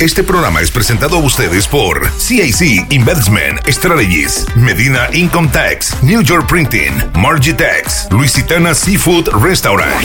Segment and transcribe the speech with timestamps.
[0.00, 6.48] Este programa es presentado a ustedes por CIC Investment Strategies, Medina Income Tax, New York
[6.48, 10.04] Printing, Margitex, Luisitana Seafood Restaurant.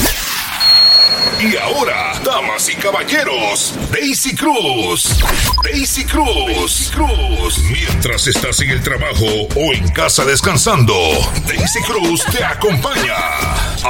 [1.41, 5.18] Y ahora, damas y caballeros, Daisy Cruz.
[5.63, 6.92] Daisy Cruz.
[6.94, 7.58] Cruz.
[7.72, 10.94] Mientras estás en el trabajo o en casa descansando,
[11.47, 13.15] Daisy Cruz te acompaña.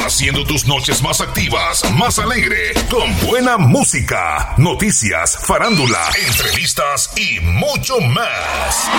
[0.05, 7.99] Haciendo tus noches más activas, más alegre, con buena música, noticias, farándula, entrevistas y mucho
[7.99, 8.89] más.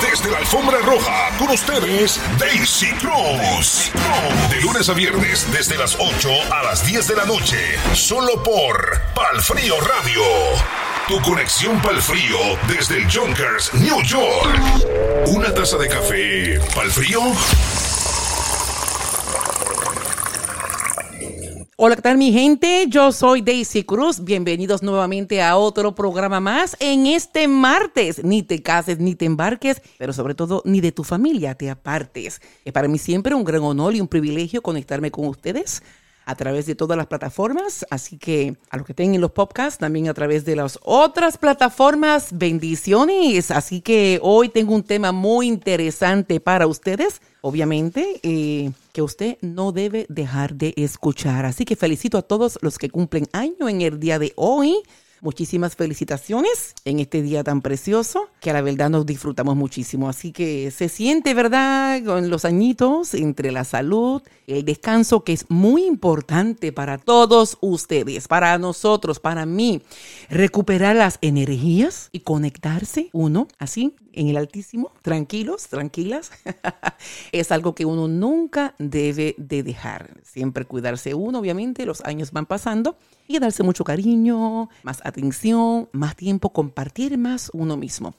[0.00, 3.90] Desde la alfombra roja, con ustedes, Daisy Cruz.
[4.50, 7.58] De lunes a viernes, desde las 8 a las 10 de la noche,
[7.94, 8.59] solo por
[9.14, 10.22] Palfrío Radio.
[11.08, 12.36] Tu conexión Palfrío
[12.68, 14.60] desde el Junkers, New York.
[15.28, 17.20] Una taza de café, Palfrío.
[21.76, 22.84] Hola, ¿qué tal mi gente?
[22.88, 24.22] Yo soy Daisy Cruz.
[24.22, 28.22] Bienvenidos nuevamente a otro programa más en este martes.
[28.22, 32.42] Ni te cases ni te embarques, pero sobre todo ni de tu familia te apartes.
[32.66, 35.82] Es para mí siempre un gran honor y un privilegio conectarme con ustedes
[36.30, 40.08] a través de todas las plataformas, así que a los que tengan los podcasts, también
[40.08, 43.50] a través de las otras plataformas, bendiciones.
[43.50, 49.72] Así que hoy tengo un tema muy interesante para ustedes, obviamente, eh, que usted no
[49.72, 51.46] debe dejar de escuchar.
[51.46, 54.76] Así que felicito a todos los que cumplen año en el día de hoy.
[55.20, 60.08] Muchísimas felicitaciones en este día tan precioso que a la verdad nos disfrutamos muchísimo.
[60.08, 62.02] Así que se siente, ¿verdad?
[62.04, 68.28] Con los añitos entre la salud, el descanso que es muy importante para todos ustedes,
[68.28, 69.82] para nosotros, para mí.
[70.28, 76.30] Recuperar las energías y conectarse uno así en el Altísimo, tranquilos, tranquilas,
[77.32, 80.20] es algo que uno nunca debe de dejar.
[80.22, 86.16] Siempre cuidarse uno, obviamente, los años van pasando y darse mucho cariño, más atención, más
[86.16, 88.14] tiempo, compartir más uno mismo.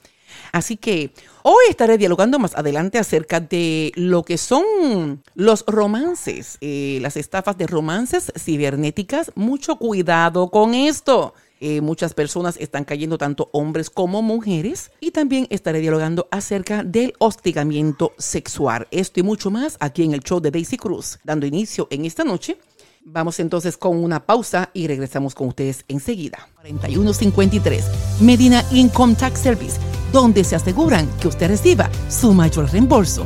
[0.52, 7.00] Así que hoy estaré dialogando más adelante acerca de lo que son los romances, eh,
[7.02, 9.31] las estafas de romances cibernéticas.
[9.35, 11.34] Mucho cuidado con esto.
[11.63, 14.91] Eh, muchas personas están cayendo, tanto hombres como mujeres.
[14.99, 18.88] Y también estaré dialogando acerca del hostigamiento sexual.
[18.89, 22.23] Esto y mucho más aquí en el show de Daisy Cruz, dando inicio en esta
[22.23, 22.57] noche.
[23.03, 26.49] Vamos entonces con una pausa y regresamos con ustedes enseguida.
[26.61, 27.85] 4153
[28.22, 29.79] Medina Income Tax Service,
[30.11, 33.25] donde se aseguran que usted reciba su mayor reembolso.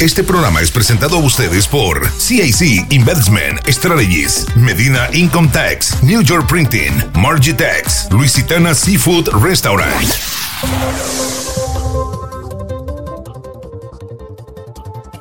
[0.00, 6.46] Este programa es presentado a ustedes por CIC Investment Strategies, Medina Income Tax, New York
[6.48, 10.08] Printing, Margitex, Luisitana Seafood Restaurant.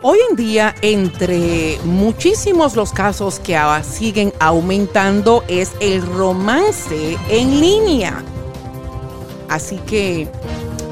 [0.03, 8.23] Hoy en día, entre muchísimos los casos que siguen aumentando, es el romance en línea.
[9.49, 10.27] Así que,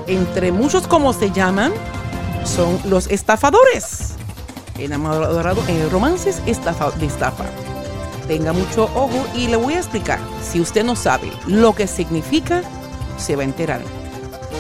[0.08, 1.72] entre muchos como se llaman,
[2.46, 4.14] son los estafadores.
[4.78, 7.46] Enamorado, eh, romances estafa, de estafa.
[8.28, 10.20] Tenga mucho ojo y le voy a explicar.
[10.44, 12.62] Si usted no sabe lo que significa,
[13.18, 13.82] se va a enterar.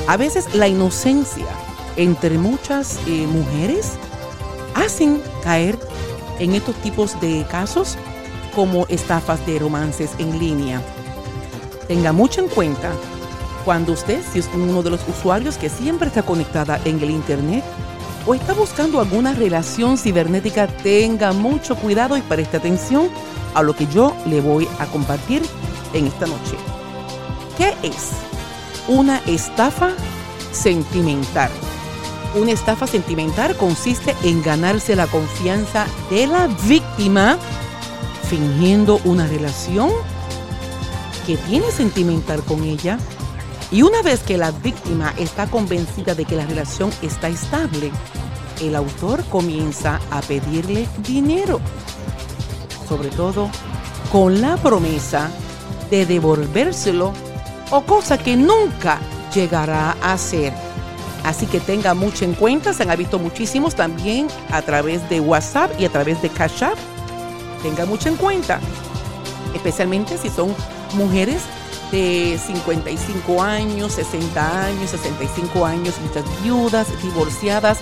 [0.07, 1.45] A veces la inocencia
[1.97, 3.93] entre muchas eh, mujeres
[4.75, 5.77] hacen caer
[6.39, 7.97] en estos tipos de casos
[8.53, 10.81] como estafas de romances en línea.
[11.87, 12.91] Tenga mucho en cuenta
[13.65, 17.63] cuando usted, si es uno de los usuarios que siempre está conectada en el Internet
[18.27, 23.09] o está buscando alguna relación cibernética, tenga mucho cuidado y preste atención
[23.55, 25.41] a lo que yo le voy a compartir
[25.93, 26.55] en esta noche.
[27.57, 28.11] ¿Qué es
[28.87, 29.91] una estafa
[30.51, 31.49] sentimental?
[32.35, 37.37] Una estafa sentimental consiste en ganarse la confianza de la víctima
[38.29, 39.89] fingiendo una relación
[41.25, 42.99] que tiene sentimental con ella.
[43.71, 47.91] Y una vez que la víctima está convencida de que la relación está estable,
[48.61, 51.59] el autor comienza a pedirle dinero.
[52.87, 53.49] Sobre todo
[54.11, 55.29] con la promesa
[55.89, 57.11] de devolvérselo
[57.71, 58.99] o cosa que nunca
[59.33, 60.53] llegará a hacer.
[61.23, 65.71] Así que tenga mucho en cuenta, se han visto muchísimos también a través de WhatsApp
[65.79, 66.77] y a través de Cash App.
[67.63, 68.59] Tenga mucho en cuenta,
[69.55, 70.53] especialmente si son
[70.93, 71.41] mujeres
[71.95, 77.77] de 55 años, 60 años, 65 años, muchas viudas, divorciadas,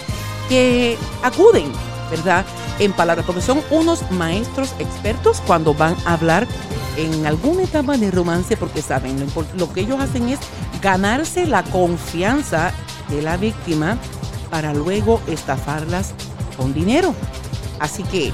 [0.48, 1.72] que acuden,
[2.12, 2.46] ¿verdad?
[2.78, 6.48] En palabras, porque son unos maestros expertos cuando van a hablar
[6.96, 10.38] en alguna etapa de romance, porque saben, lo, lo que ellos hacen es
[10.80, 12.72] ganarse la confianza
[13.10, 13.98] de la víctima
[14.52, 16.14] para luego estafarlas
[16.56, 17.16] con dinero.
[17.80, 18.32] Así que,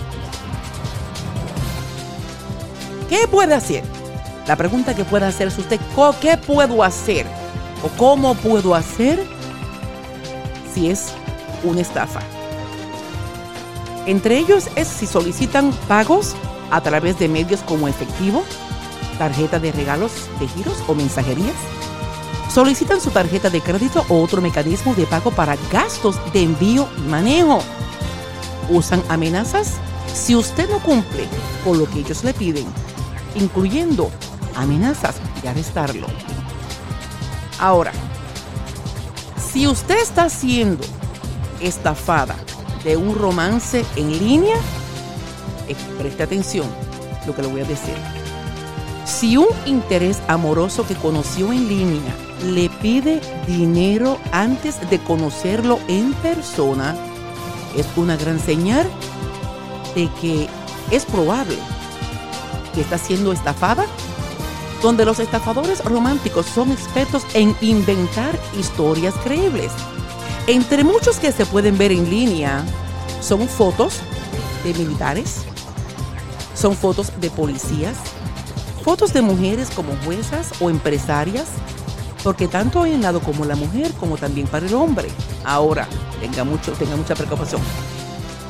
[3.08, 3.99] ¿qué puede hacer?
[4.50, 5.80] La pregunta que puede hacerse usted,
[6.20, 7.28] ¿qué puedo hacer?
[7.84, 9.24] ¿O cómo puedo hacer
[10.74, 11.10] si es
[11.64, 12.20] una estafa?
[14.08, 16.36] Entre ellos es si solicitan pagos
[16.72, 18.44] a través de medios como efectivo,
[19.20, 21.54] tarjeta de regalos de giros o mensajerías.
[22.52, 27.02] Solicitan su tarjeta de crédito o otro mecanismo de pago para gastos de envío y
[27.02, 27.60] manejo.
[28.68, 29.74] Usan amenazas
[30.12, 31.28] si usted no cumple
[31.64, 32.66] con lo que ellos le piden,
[33.36, 34.10] incluyendo
[34.56, 36.08] amenazas de arrestarlo.
[37.60, 37.92] Ahora,
[39.52, 40.86] si usted está siendo
[41.60, 42.36] estafada
[42.84, 44.56] de un romance en línea,
[45.68, 46.68] eh, preste atención
[47.26, 47.96] lo que le voy a decir.
[49.06, 52.16] Si un interés amoroso que conoció en línea
[52.46, 56.96] le pide dinero antes de conocerlo en persona,
[57.76, 58.88] es una gran señal
[59.96, 60.48] de que
[60.92, 61.58] es probable
[62.74, 63.86] que está siendo estafada,
[64.82, 69.72] donde los estafadores románticos son expertos en inventar historias creíbles.
[70.48, 72.64] Entre muchos que se pueden ver en línea
[73.22, 74.00] son fotos
[74.64, 75.42] de militares,
[76.56, 77.98] son fotos de policías,
[78.84, 81.48] fotos de mujeres como juezas o empresarias,
[82.24, 85.10] porque tanto hay en lado como la mujer como también para el hombre.
[85.46, 85.88] Ahora,
[86.20, 87.62] tenga, mucho, tenga mucha preocupación.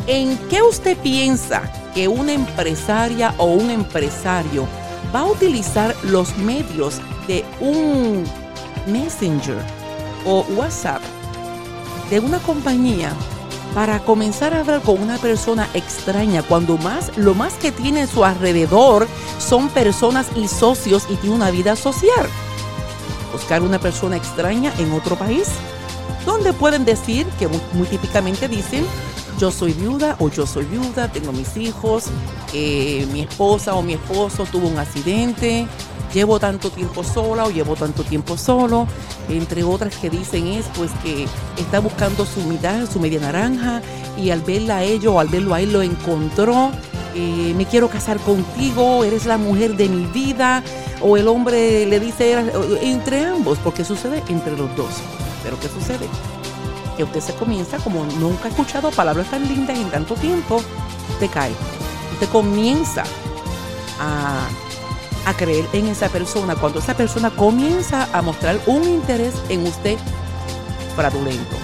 [0.08, 1.62] ¿En qué usted piensa
[1.94, 4.68] que una empresaria o un empresario
[5.14, 8.24] va a utilizar los medios de un
[8.88, 9.58] Messenger
[10.26, 11.02] o WhatsApp
[12.10, 13.12] de una compañía
[13.74, 18.08] para comenzar a hablar con una persona extraña cuando más lo más que tiene a
[18.08, 19.08] su alrededor
[19.38, 22.28] son personas y socios y tiene una vida social.
[23.32, 25.48] Buscar una persona extraña en otro país
[26.26, 28.86] donde pueden decir que muy, típicamente dicen
[29.39, 32.06] yo soy viuda o yo soy viuda, tengo mis hijos,
[32.53, 35.65] eh, mi esposa o mi esposo tuvo un accidente,
[36.13, 38.86] llevo tanto tiempo sola o llevo tanto tiempo solo,
[39.30, 41.25] entre otras que dicen es pues que
[41.57, 43.81] está buscando su mitad, su media naranja
[44.18, 46.71] y al verla a ellos o al verlo a él lo encontró,
[47.15, 50.63] eh, me quiero casar contigo, eres la mujer de mi vida,
[51.01, 52.36] o el hombre le dice
[52.81, 54.89] entre ambos, porque sucede entre los dos.
[55.44, 56.07] Pero ¿qué sucede?
[57.00, 60.62] Que usted se comienza, como nunca ha escuchado palabras tan lindas en tanto tiempo,
[61.22, 61.54] te cae.
[62.12, 63.04] Usted comienza
[64.01, 64.50] a
[65.25, 69.98] a creer en esa persona, cuando esa persona comienza a mostrar un interés en usted
[70.96, 71.56] fraudulento.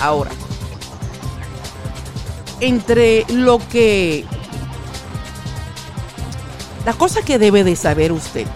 [0.00, 0.30] Ahora,
[2.60, 4.24] entre lo que...
[6.84, 8.46] La cosa que debe de saber usted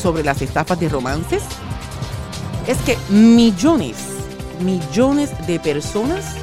[0.00, 1.42] sobre las estafas de romances
[2.66, 3.96] es que millones,
[4.60, 6.36] millones de personas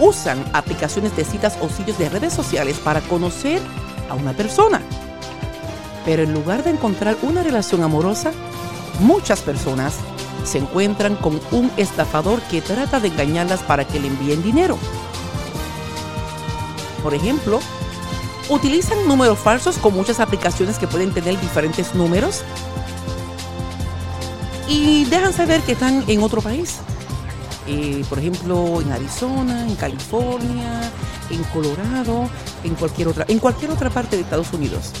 [0.00, 3.60] usan aplicaciones de citas o sitios de redes sociales para conocer
[4.10, 4.80] a una persona.
[6.04, 8.32] Pero en lugar de encontrar una relación amorosa,
[9.00, 9.94] muchas personas
[10.44, 14.78] se encuentran con un estafador que trata de engañarlas para que le envíen dinero.
[17.02, 17.60] Por ejemplo,
[18.48, 22.42] utilizan números falsos con muchas aplicaciones que pueden tener diferentes números
[24.68, 26.78] y dejan saber que están en otro país.
[27.66, 30.90] Eh, por ejemplo, en Arizona, en California,
[31.30, 32.28] en Colorado,
[32.62, 34.92] en cualquier otra, en cualquier otra parte de Estados Unidos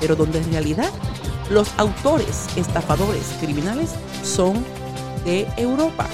[0.00, 0.90] pero donde en realidad
[1.50, 3.90] los autores estafadores criminales
[4.22, 4.64] son
[5.24, 6.06] de Europa.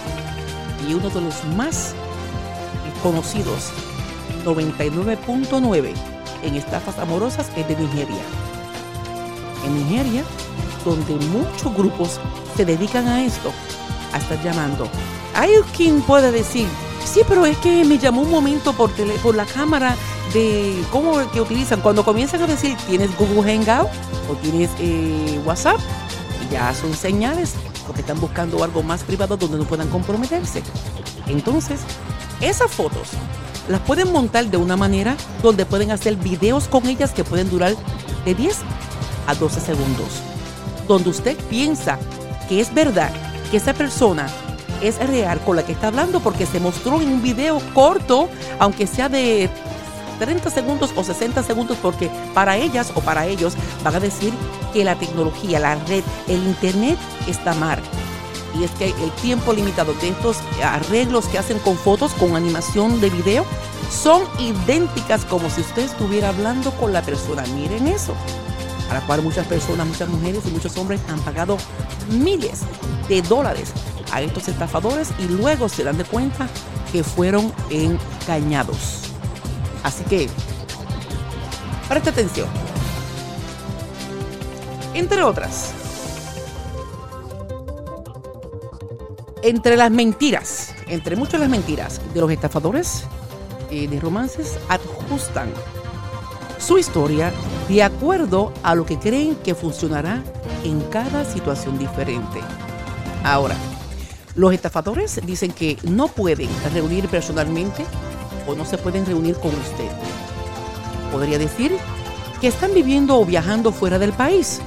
[0.88, 1.95] Y uno de los más
[3.02, 3.71] conocidos,
[4.45, 5.93] 99.9
[6.43, 8.23] en estafas amorosas, es de Nigeria.
[9.66, 10.25] En Nigeria,
[10.85, 12.21] donde muchos grupos
[12.57, 13.50] se dedican a esto,
[14.12, 14.88] a estar llamando.
[15.35, 16.69] Hay quien puede decir,
[17.05, 19.97] sí, pero es que me llamó un momento por, tele, por la cámara
[20.33, 21.81] de cómo que utilizan.
[21.81, 23.88] Cuando comienzan a decir tienes Google Hangout
[24.31, 25.79] o tienes eh, WhatsApp,
[26.50, 27.55] ya son señales
[27.87, 30.62] porque están buscando algo más privado donde no puedan comprometerse.
[31.26, 31.81] Entonces,
[32.41, 33.09] esas fotos
[33.69, 37.75] las pueden montar de una manera donde pueden hacer videos con ellas que pueden durar
[38.25, 38.59] de 10
[39.26, 40.23] a 12 segundos.
[40.87, 41.99] Donde usted piensa
[42.49, 43.11] que es verdad
[43.50, 44.26] que esa persona
[44.88, 48.87] es real con la que está hablando porque se mostró en un video corto, aunque
[48.87, 49.49] sea de
[50.19, 54.33] 30 segundos o 60 segundos porque para ellas o para ellos van a decir
[54.73, 57.79] que la tecnología, la red, el internet está mal.
[58.59, 63.00] Y es que el tiempo limitado de estos arreglos que hacen con fotos, con animación
[63.00, 63.45] de video,
[63.91, 67.43] son idénticas como si usted estuviera hablando con la persona.
[67.55, 68.14] Miren eso.
[68.91, 71.57] A la cual muchas personas, muchas mujeres y muchos hombres han pagado
[72.11, 72.61] miles
[73.09, 73.73] de dólares
[74.13, 76.49] a estos estafadores y luego se dan de cuenta
[76.93, 79.03] que fueron engañados.
[79.83, 80.29] Así que,
[81.89, 82.49] presta atención.
[84.95, 85.73] entre otras.
[89.43, 93.05] Entre las mentiras, entre muchas las mentiras de los estafadores
[93.71, 95.53] eh, de romances, ajustan
[96.59, 97.31] su historia
[97.69, 100.23] de acuerdo a lo que creen que funcionará
[100.63, 102.41] en cada situación diferente.
[103.23, 103.57] Ahora,
[104.35, 107.85] los estafadores dicen que no pueden reunir personalmente
[108.47, 109.88] o no se pueden reunir con usted.
[111.12, 111.76] Podría decir
[112.41, 114.61] que están viviendo o viajando fuera del país,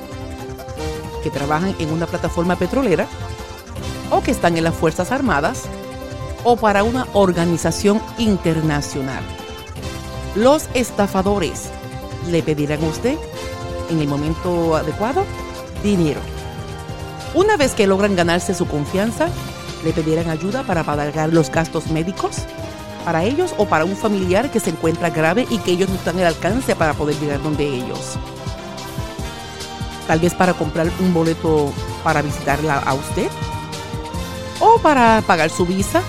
[1.24, 3.08] que trabajan en una plataforma petrolera
[4.10, 5.64] o que están en las Fuerzas Armadas
[6.44, 9.22] o para una organización internacional.
[10.36, 11.70] Los estafadores
[12.30, 13.18] le pedirán a usted
[13.90, 15.26] en el momento adecuado
[15.84, 16.22] dinero.
[17.34, 19.30] Una vez que logran ganarse su confianza,
[19.84, 22.44] le pedirán ayuda para pagar los gastos médicos
[23.08, 26.20] para ellos o para un familiar que se encuentra grave y que ellos no están
[26.20, 28.18] al alcance para poder llegar donde ellos.
[30.08, 31.72] Tal vez para comprar un boleto
[32.04, 33.30] para visitarla a usted
[34.60, 36.02] o para pagar su visa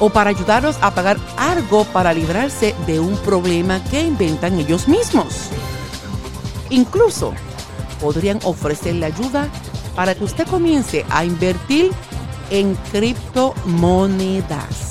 [0.00, 5.50] o para ayudarlos a pagar algo para librarse de un problema que inventan ellos mismos.
[6.68, 7.32] Incluso
[8.00, 9.48] podrían ofrecerle ayuda
[9.94, 11.92] para que usted comience a invertir
[12.50, 14.88] en criptomonedas.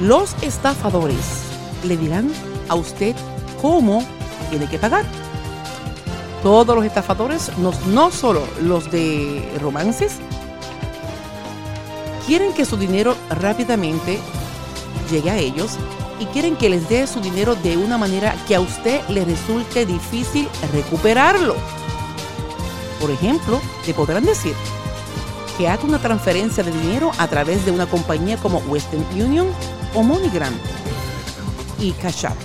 [0.00, 1.42] Los estafadores
[1.84, 2.32] le dirán
[2.68, 3.14] a usted
[3.60, 4.04] cómo
[4.50, 5.04] tiene que pagar.
[6.42, 10.16] Todos los estafadores, no, no solo los de romances,
[12.26, 14.18] quieren que su dinero rápidamente
[15.10, 15.78] llegue a ellos
[16.20, 19.86] y quieren que les dé su dinero de una manera que a usted le resulte
[19.86, 21.54] difícil recuperarlo.
[23.04, 24.54] Por ejemplo, le podrán decir
[25.58, 29.46] que haga una transferencia de dinero a través de una compañía como Western Union
[29.92, 30.54] o MoneyGram
[31.78, 32.36] y Cash App,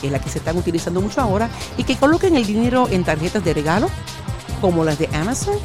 [0.00, 3.04] que es la que se están utilizando mucho ahora, y que coloquen el dinero en
[3.04, 3.90] tarjetas de regalo
[4.62, 5.56] como las de Amazon,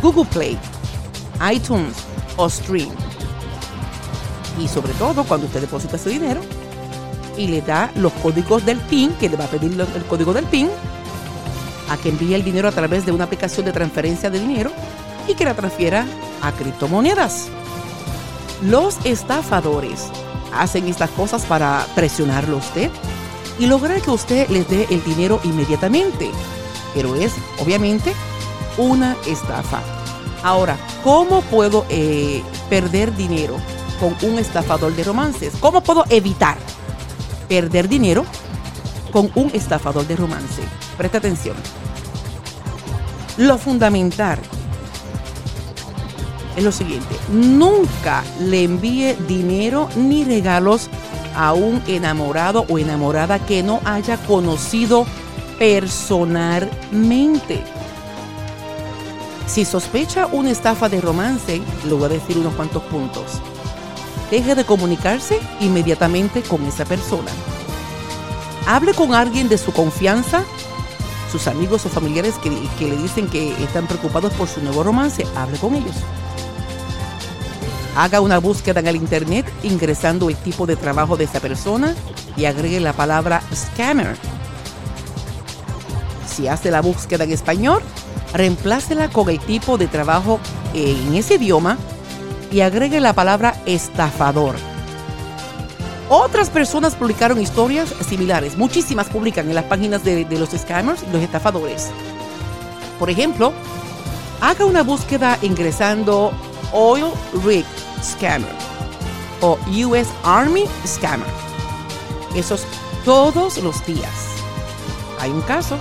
[0.00, 0.58] Google Play,
[1.52, 1.94] iTunes
[2.38, 2.88] o Stream.
[4.58, 6.40] Y sobre todo cuando usted deposita su dinero
[7.36, 10.46] y le da los códigos del PIN, que le va a pedir el código del
[10.46, 10.70] PIN,
[11.88, 14.70] a que envíe el dinero a través de una aplicación de transferencia de dinero
[15.28, 16.06] y que la transfiera
[16.42, 17.48] a criptomonedas.
[18.62, 20.08] Los estafadores
[20.52, 22.90] hacen estas cosas para presionarlo a usted
[23.58, 26.30] y lograr que usted les dé el dinero inmediatamente.
[26.94, 28.12] Pero es, obviamente,
[28.78, 29.80] una estafa.
[30.42, 33.56] Ahora, ¿cómo puedo eh, perder dinero
[33.98, 35.54] con un estafador de romances?
[35.60, 36.56] ¿Cómo puedo evitar
[37.48, 38.24] perder dinero
[39.14, 40.62] con un estafador de romance?
[40.98, 41.54] Presta atención.
[43.36, 44.40] Lo fundamental
[46.56, 50.88] es lo siguiente, nunca le envíe dinero ni regalos
[51.36, 55.06] a un enamorado o enamorada que no haya conocido
[55.58, 57.62] personalmente.
[59.46, 63.24] Si sospecha una estafa de romance, le voy a decir unos cuantos puntos.
[64.30, 67.30] Deje de comunicarse inmediatamente con esa persona.
[68.66, 70.42] Hable con alguien de su confianza,
[71.30, 75.26] sus amigos o familiares que, que le dicen que están preocupados por su nuevo romance,
[75.36, 75.96] hable con ellos.
[77.96, 81.94] Haga una búsqueda en el Internet ingresando el tipo de trabajo de esa persona
[82.36, 84.16] y agregue la palabra scammer.
[86.26, 87.82] Si hace la búsqueda en español,
[88.32, 90.40] reemplácela con el tipo de trabajo
[90.72, 91.78] en ese idioma
[92.50, 94.56] y agregue la palabra estafador.
[96.08, 98.58] Otras personas publicaron historias similares.
[98.58, 101.90] Muchísimas publican en las páginas de, los scammers los estafadores.
[102.98, 103.52] Por ejemplo,
[104.40, 106.32] haga una búsqueda ingresando
[106.72, 107.06] Oil
[107.44, 107.64] Rig
[108.02, 108.52] Scammer
[109.40, 111.28] o US Army Scammer.
[112.34, 112.64] Esos
[113.04, 114.10] todos los días.
[115.20, 115.78] Hay un caso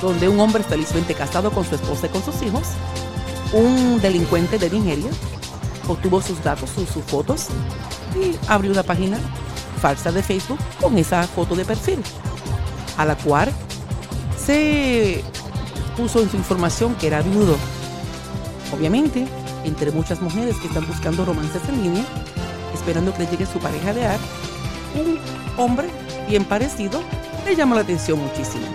[0.00, 2.68] donde un hombre felizmente casado con su esposa y con sus hijos,
[3.52, 5.10] un delincuente de Nigeria,
[5.88, 7.48] obtuvo sus datos, sus, sus fotos
[8.14, 9.18] y abrió una página
[9.78, 12.02] falsa de Facebook con esa foto de perfil,
[12.96, 13.50] a la cual
[14.36, 15.22] se
[15.96, 17.56] puso en su información que era viudo.
[18.72, 19.26] Obviamente,
[19.64, 22.04] entre muchas mujeres que están buscando romances en línea,
[22.74, 24.18] esperando que le llegue su pareja de ar,
[24.94, 25.18] un
[25.56, 25.88] hombre
[26.28, 27.02] bien parecido
[27.44, 28.66] le llama la atención muchísimo.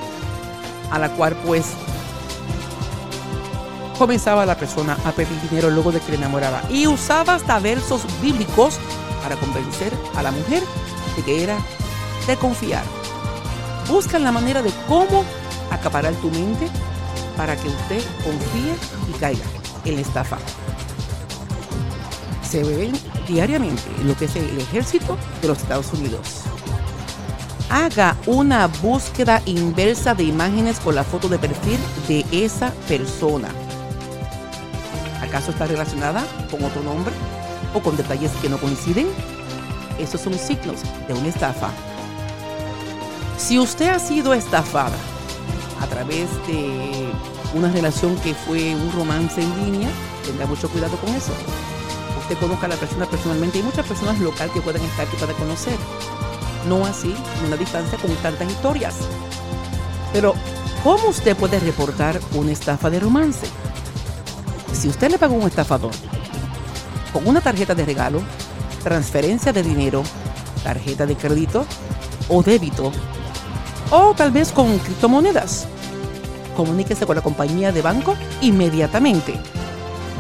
[0.92, 1.66] A la cual pues
[3.98, 8.02] comenzaba la persona a pedir dinero luego de que le enamoraba y usaba hasta versos
[8.22, 8.80] bíblicos
[9.24, 10.62] para convencer a la mujer
[11.16, 11.58] de que era
[12.28, 12.84] de confiar.
[13.90, 15.24] Buscan la manera de cómo
[15.72, 16.68] acaparar tu mente
[17.36, 18.76] para que usted confíe
[19.10, 19.46] y caiga
[19.86, 20.38] en la estafa
[22.54, 22.94] se ven
[23.28, 26.44] diariamente en lo que es el ejército de los Estados Unidos.
[27.68, 33.48] haga una búsqueda inversa de imágenes con la foto de perfil de esa persona.
[35.20, 37.12] ¿Acaso está relacionada con otro nombre
[37.74, 39.08] o con detalles que no coinciden?
[40.00, 41.70] Esos son signos de una estafa.
[43.38, 44.96] Si usted ha sido estafada
[45.82, 47.12] a través de
[47.54, 49.90] una relación que fue un romance en línea,
[50.26, 51.32] tenga mucho cuidado con eso.
[52.22, 53.58] Usted conozca a la persona personalmente.
[53.58, 55.78] Hay muchas personas locales que pueden estar que pueda conocer.
[56.68, 57.14] No así,
[57.46, 58.96] una distancia con tantas historias.
[60.14, 60.34] Pero,
[60.84, 63.48] ¿cómo usted puede reportar una estafa de romance?
[64.72, 65.92] Si usted le pagó un estafador
[67.14, 68.22] con una tarjeta de regalo,
[68.84, 70.04] transferencia de dinero,
[70.64, 71.66] tarjeta de crédito
[72.28, 72.92] o débito,
[73.92, 75.68] o tal vez con criptomonedas,
[76.58, 79.40] comuníquese con la compañía de banco inmediatamente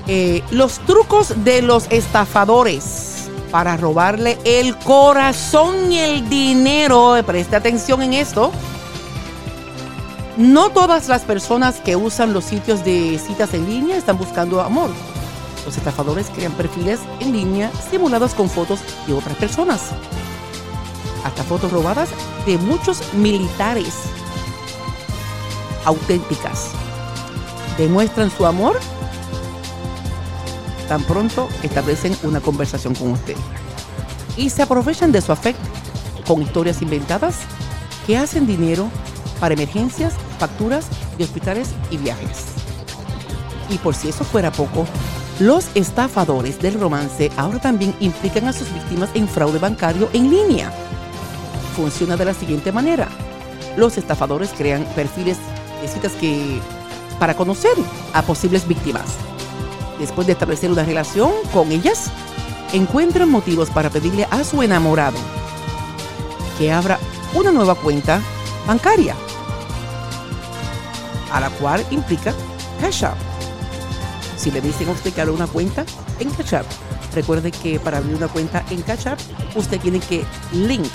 [0.08, 7.16] Eh, los trucos de los estafadores para robarle el corazón y el dinero.
[7.26, 8.52] Preste atención en esto.
[10.40, 14.90] No todas las personas que usan los sitios de citas en línea están buscando amor.
[15.66, 19.90] Los estafadores crean perfiles en línea simulados con fotos de otras personas.
[21.26, 22.08] Hasta fotos robadas
[22.46, 23.94] de muchos militares
[25.84, 26.70] auténticas.
[27.78, 28.80] Demuestran su amor
[30.88, 33.36] tan pronto establecen una conversación con usted.
[34.38, 35.68] Y se aprovechan de su afecto
[36.26, 37.40] con historias inventadas
[38.08, 38.90] que hacen dinero
[39.42, 42.46] para emergencias, facturas de hospitales y viajes.
[43.70, 44.88] Y por si eso fuera poco,
[45.40, 50.72] los estafadores del romance ahora también implican a sus víctimas en fraude bancario en línea.
[51.76, 53.08] Funciona de la siguiente manera.
[53.78, 55.38] Los estafadores crean perfiles
[55.82, 56.60] de citas que
[57.20, 57.74] para conocer
[58.14, 59.18] a posibles víctimas
[60.00, 62.10] después de establecer una relación con ellas,
[62.74, 65.18] encuentran motivos para pedirle a su enamorado
[66.58, 66.98] que abra
[67.34, 68.22] una nueva cuenta
[68.66, 69.16] bancaria,
[71.32, 72.34] a la cual implica
[72.82, 73.18] Cash App.
[74.38, 75.86] Si le dicen a usted que abra una cuenta
[76.20, 76.66] en Cash App,
[77.14, 79.20] recuerde que para abrir una cuenta en Cash App,
[79.56, 80.88] usted tiene que link,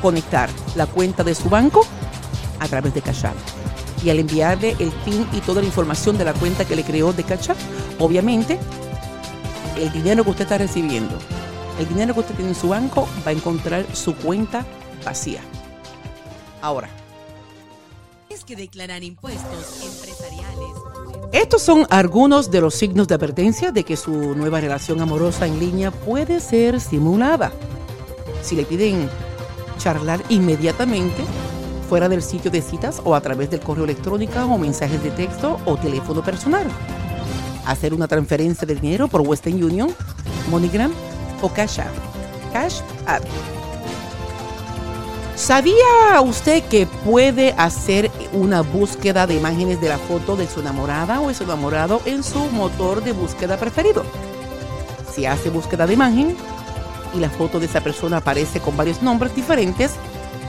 [0.00, 1.84] conectar la cuenta de su banco
[2.60, 3.36] a través de Cash App
[4.02, 7.12] y al enviarle el PIN y toda la información de la cuenta que le creó
[7.12, 7.58] de Cash App,
[7.98, 8.58] obviamente
[9.76, 11.18] el dinero que usted está recibiendo,
[11.78, 14.64] el dinero que usted tiene en su banco va a encontrar su cuenta
[15.04, 15.40] vacía.
[16.60, 16.97] Ahora.
[18.48, 20.70] Que declarar impuestos empresariales.
[21.34, 25.60] Estos son algunos de los signos de advertencia de que su nueva relación amorosa en
[25.60, 27.52] línea puede ser simulada.
[28.40, 29.10] Si le piden
[29.76, 31.22] charlar inmediatamente,
[31.90, 35.60] fuera del sitio de citas o a través del correo electrónico o mensajes de texto
[35.66, 36.66] o teléfono personal.
[37.66, 39.94] Hacer una transferencia de dinero por Western Union,
[40.50, 40.94] MoneyGram
[41.42, 41.92] o Cash App.
[42.54, 43.22] Cash App.
[45.38, 51.20] ¿Sabía usted que puede hacer una búsqueda de imágenes de la foto de su enamorada
[51.20, 54.02] o de su enamorado en su motor de búsqueda preferido?
[55.14, 56.36] Si hace búsqueda de imagen
[57.14, 59.92] y la foto de esa persona aparece con varios nombres diferentes,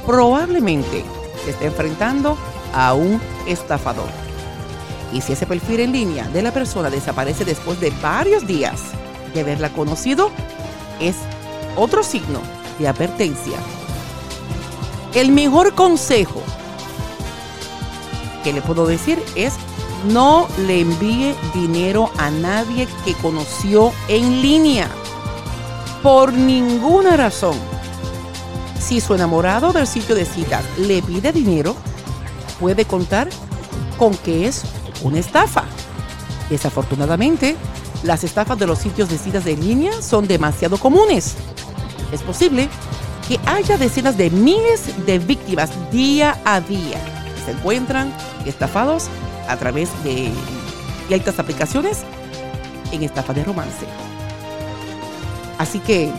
[0.07, 1.05] probablemente
[1.45, 2.35] se está enfrentando
[2.73, 4.09] a un estafador.
[5.13, 8.81] Y si ese perfil en línea de la persona desaparece después de varios días
[9.35, 10.31] de haberla conocido,
[10.99, 11.15] es
[11.75, 12.41] otro signo
[12.79, 13.59] de advertencia.
[15.13, 16.41] El mejor consejo
[18.43, 19.55] que le puedo decir es
[20.07, 24.87] no le envíe dinero a nadie que conoció en línea.
[26.01, 27.57] Por ninguna razón
[28.79, 31.75] si su enamorado del sitio de citas le pide dinero,
[32.59, 33.29] puede contar
[33.99, 34.63] con que es
[35.03, 35.65] una estafa.
[36.49, 37.55] Desafortunadamente,
[38.01, 41.35] las estafas de los sitios de citas de línea son demasiado comunes.
[42.11, 42.69] Es posible
[43.29, 46.97] que haya decenas de miles de víctimas día a día
[47.35, 48.11] que se encuentran
[48.47, 49.07] estafados
[49.47, 50.31] a través de
[51.07, 51.99] ciertas aplicaciones
[52.91, 53.85] en estafa de romance.
[55.59, 56.09] Así que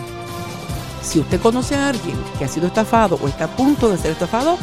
[1.02, 4.12] si usted conoce a alguien que ha sido estafado o está a punto de ser
[4.12, 4.56] estafado,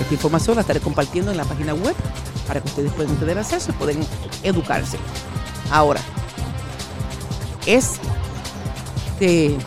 [0.00, 1.94] Esta información la estaré compartiendo en la página web
[2.46, 4.06] para que ustedes puedan tener acceso y pueden
[4.42, 4.98] educarse.
[5.70, 6.00] Ahora,
[7.66, 7.94] es
[9.20, 9.58] de...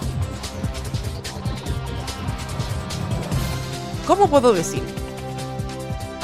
[4.08, 4.82] ¿Cómo puedo decir?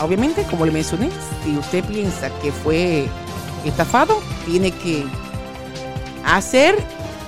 [0.02, 1.10] Obviamente, como le mencioné,
[1.44, 3.08] si usted piensa que fue
[3.66, 5.06] estafado, tiene que
[6.26, 6.78] hacer,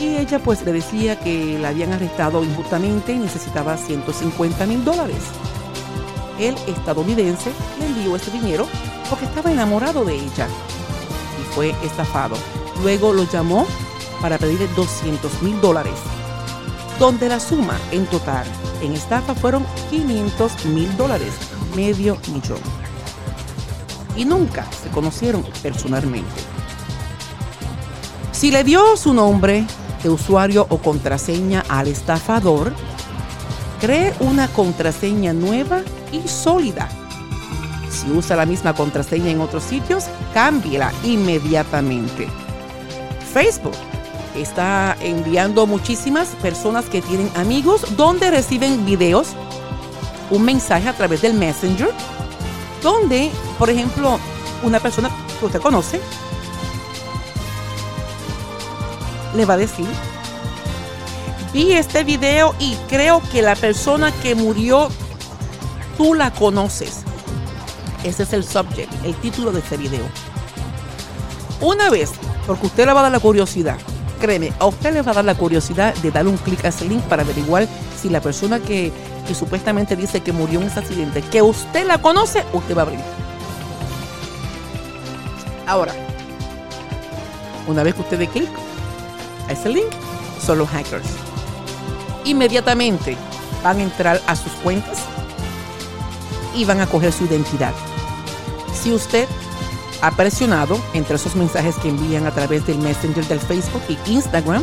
[0.00, 5.18] y ella pues le decía que la habían arrestado injustamente y necesitaba 150 mil dólares.
[6.40, 8.66] El estadounidense le envió ese dinero
[9.10, 10.48] porque estaba enamorado de ella
[11.38, 12.34] y fue estafado.
[12.82, 13.66] Luego lo llamó
[14.22, 15.94] para pedirle 200 mil dólares,
[16.98, 18.46] donde la suma en total
[18.80, 21.34] en estafa fueron 500 mil dólares,
[21.76, 22.58] medio millón.
[24.16, 26.40] Y nunca se conocieron personalmente.
[28.32, 29.66] Si le dio su nombre,
[30.02, 32.72] de usuario o contraseña al estafador,
[33.78, 36.88] cree una contraseña nueva y sólida.
[37.90, 42.28] Si usa la misma contraseña en otros sitios, cámbiela inmediatamente.
[43.32, 43.74] Facebook
[44.34, 49.28] está enviando muchísimas personas que tienen amigos donde reciben videos,
[50.30, 51.90] un mensaje a través del Messenger,
[52.82, 54.18] donde, por ejemplo,
[54.62, 56.00] una persona que usted conoce
[59.34, 59.86] le va a decir,
[61.52, 64.88] vi este video y creo que la persona que murió,
[66.00, 67.02] tú la conoces.
[68.04, 70.06] Ese es el subject, el título de este video.
[71.60, 72.12] Una vez,
[72.46, 73.76] porque usted le va a dar la curiosidad,
[74.18, 76.86] créeme, a usted le va a dar la curiosidad de darle un clic a ese
[76.86, 77.68] link para averiguar
[78.00, 78.90] si la persona que,
[79.28, 82.84] que supuestamente dice que murió en ese accidente, que usted la conoce, usted va a
[82.86, 83.00] abrir.
[85.66, 85.92] Ahora,
[87.68, 88.48] una vez que usted dé clic,
[89.50, 89.92] ese link
[90.42, 91.10] son los hackers.
[92.24, 93.18] Inmediatamente
[93.62, 95.00] van a entrar a sus cuentas
[96.54, 97.72] y van a coger su identidad.
[98.72, 99.28] Si usted
[100.02, 104.62] ha presionado entre esos mensajes que envían a través del Messenger del Facebook y Instagram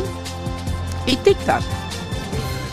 [1.06, 1.62] y TikTok,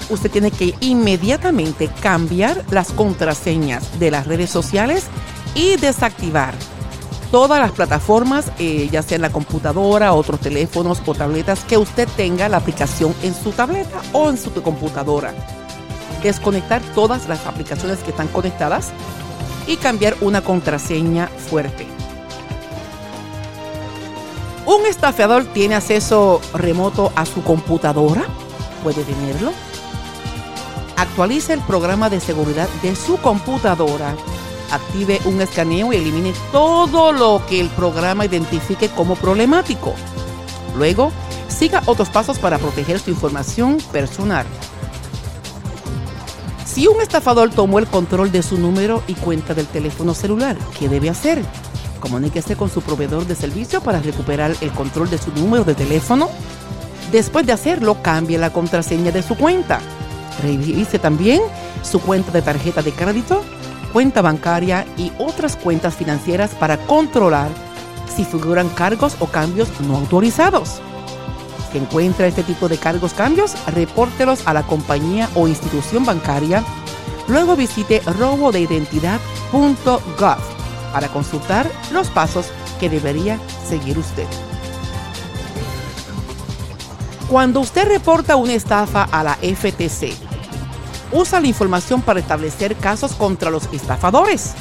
[0.10, 5.06] usted tiene que inmediatamente cambiar las contraseñas de las redes sociales
[5.54, 6.54] y desactivar
[7.32, 12.08] todas las plataformas, eh, ya sea en la computadora, otros teléfonos o tabletas, que usted
[12.16, 15.34] tenga la aplicación en su tableta o en su computadora.
[16.26, 18.90] Desconectar todas las aplicaciones que están conectadas
[19.68, 21.86] y cambiar una contraseña fuerte.
[24.66, 28.24] ¿Un estafador tiene acceso remoto a su computadora?
[28.82, 29.52] ¿Puede tenerlo?
[30.98, 34.16] Actualice el programa de seguridad de su computadora
[34.72, 39.94] active un escaneo y elimine todo lo que el programa identifique como problemático.
[40.76, 41.12] Luego,
[41.48, 44.48] siga otros pasos para proteger su información personal.
[46.76, 50.90] Si un estafador tomó el control de su número y cuenta del teléfono celular, ¿qué
[50.90, 51.42] debe hacer?
[52.02, 56.30] Comuníquese con su proveedor de servicio para recuperar el control de su número de teléfono.
[57.14, 59.80] Después de hacerlo, cambie la contraseña de su cuenta.
[60.44, 61.42] Revise también
[61.82, 63.42] su cuenta de tarjeta de crédito
[63.94, 67.48] cuenta bancaria y otras cuentas financieras para controlar
[68.14, 70.82] si figuran cargos o cambios no autorizados.
[71.76, 76.64] Encuentra este tipo de cargos cambios, repórtelos a la compañía o institución bancaria
[77.28, 80.38] Luego visite robodeidentidad.gov
[80.94, 82.48] para consultar los pasos
[82.80, 84.28] que debería seguir usted.
[87.30, 90.14] Cuando usted reporta una estafa a la FTC,
[91.12, 94.54] usa la información para establecer casos contra los estafadores,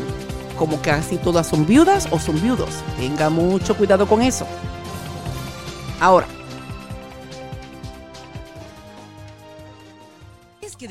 [0.58, 2.70] como casi todas son viudas o son viudos.
[2.98, 4.46] Tenga mucho cuidado con eso.
[6.02, 6.39] Ahora.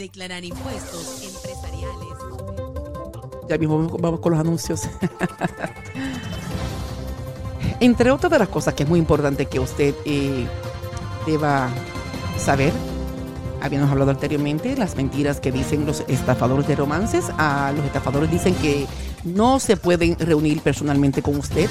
[0.09, 2.09] Declarar impuestos empresariales.
[3.47, 4.89] Ya mismo vamos con los anuncios.
[7.81, 10.47] Entre otras de las cosas que es muy importante que usted eh,
[11.27, 11.69] deba
[12.39, 12.73] saber,
[13.61, 17.27] habíamos hablado anteriormente, las mentiras que dicen los estafadores de romances.
[17.37, 18.87] A los estafadores dicen que
[19.25, 21.69] no se pueden reunir personalmente con usted.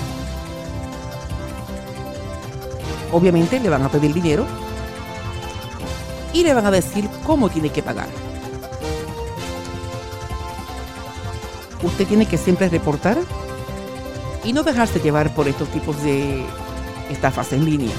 [3.12, 4.46] Obviamente le van a pedir dinero
[6.34, 8.27] y le van a decir cómo tiene que pagar.
[11.84, 13.18] Usted tiene que siempre reportar
[14.44, 16.44] y no dejarse llevar por estos tipos de
[17.10, 17.96] estafas en línea.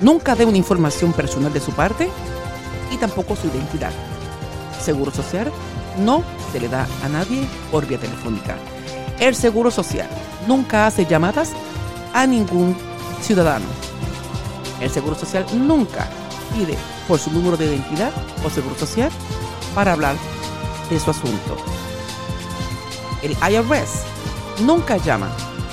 [0.00, 2.08] Nunca dé una información personal de su parte
[2.92, 3.92] y tampoco su identidad.
[4.80, 5.50] Seguro Social
[5.98, 8.56] no se le da a nadie por vía telefónica.
[9.18, 10.08] El Seguro Social
[10.46, 11.52] nunca hace llamadas
[12.12, 12.76] a ningún
[13.22, 13.66] ciudadano.
[14.80, 16.06] El Seguro Social nunca
[16.54, 16.76] pide
[17.08, 18.12] por su número de identidad
[18.44, 19.10] o Seguro Social
[19.74, 20.16] para hablar
[20.90, 21.56] de su asunto.
[23.22, 24.02] El IRS
[24.64, 25.28] nunca llama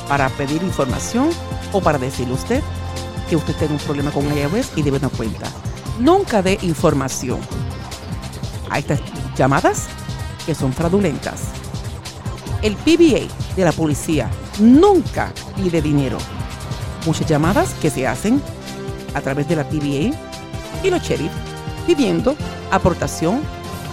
[0.08, 1.30] para pedir información
[1.72, 2.64] o para decirle a usted
[3.30, 5.48] que usted tiene un problema con el IRS y debe una cuenta.
[6.00, 7.40] Nunca dé información
[8.70, 9.00] a estas
[9.36, 9.88] llamadas
[10.46, 11.44] que son fraudulentas.
[12.62, 16.18] El PBA de la policía nunca pide dinero.
[17.06, 18.42] Muchas llamadas que se hacen
[19.14, 20.16] a través de la PBA
[20.84, 21.32] y los sheriff
[21.86, 22.36] pidiendo
[22.72, 23.42] aportación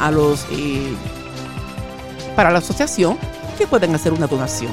[0.01, 0.95] a los eh,
[2.37, 3.19] para la asociación
[3.59, 4.73] que pueden hacer una donación.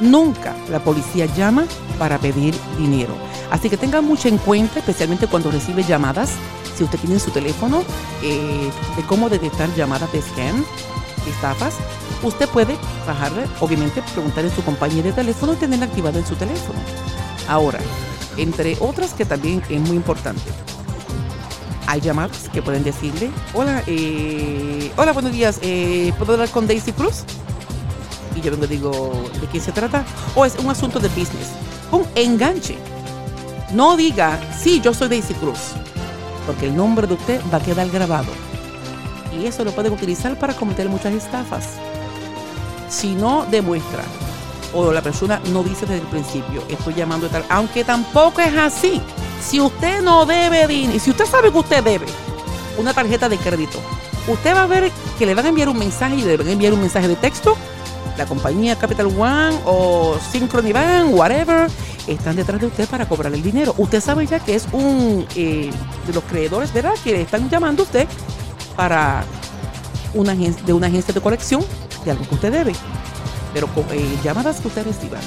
[0.00, 1.64] Nunca la policía llama
[1.98, 3.14] para pedir dinero.
[3.50, 6.30] Así que tenga mucho en cuenta, especialmente cuando recibe llamadas,
[6.76, 7.82] si usted tiene en su teléfono,
[8.22, 10.64] eh, de cómo detectar llamadas de scam,
[11.28, 11.74] estafas.
[12.22, 16.34] Usted puede bajarle, obviamente, preguntar en su compañía de teléfono y tenerla activada en su
[16.34, 16.78] teléfono.
[17.48, 17.78] Ahora,
[18.36, 20.42] entre otras que también es muy importante,
[21.86, 26.92] hay llamadas que pueden decirle, hola, eh, hola, buenos días, eh, ¿puedo hablar con Daisy
[26.92, 27.24] Cruz?
[28.34, 30.04] Y yo vengo y digo, ¿de qué se trata?
[30.34, 31.50] O es un asunto de business.
[31.92, 32.76] Un enganche.
[33.72, 35.72] No diga, sí, yo soy Daisy Cruz,
[36.46, 38.32] porque el nombre de usted va a quedar grabado.
[39.38, 41.70] Y eso lo pueden utilizar para cometer muchas estafas.
[42.88, 44.04] Si no demuestra
[44.72, 49.00] o la persona no dice desde el principio, estoy llamando tal, aunque tampoco es así.
[49.42, 52.06] Si usted no debe dinero, si usted sabe que usted debe
[52.78, 53.78] una tarjeta de crédito,
[54.26, 56.52] usted va a ver que le van a enviar un mensaje y le van a
[56.52, 57.56] enviar un mensaje de texto.
[58.16, 61.68] La compañía Capital One o Synchrony Bank, whatever,
[62.06, 63.74] están detrás de usted para cobrar el dinero.
[63.76, 65.70] Usted sabe ya que es un eh,
[66.06, 66.94] de los creedores, ¿verdad?
[67.02, 68.08] Que están llamando a usted
[68.76, 69.24] para
[70.14, 71.64] una de una agencia de colección
[72.04, 72.72] de algo que usted debe.
[73.52, 75.18] Pero eh, llamadas que usted reciba,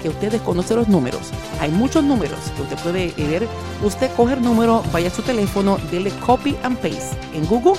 [0.00, 3.48] que usted desconoce los números, hay muchos números que usted puede eh, ver.
[3.82, 7.74] Usted coge el número, vaya a su teléfono, dele copy and paste en Google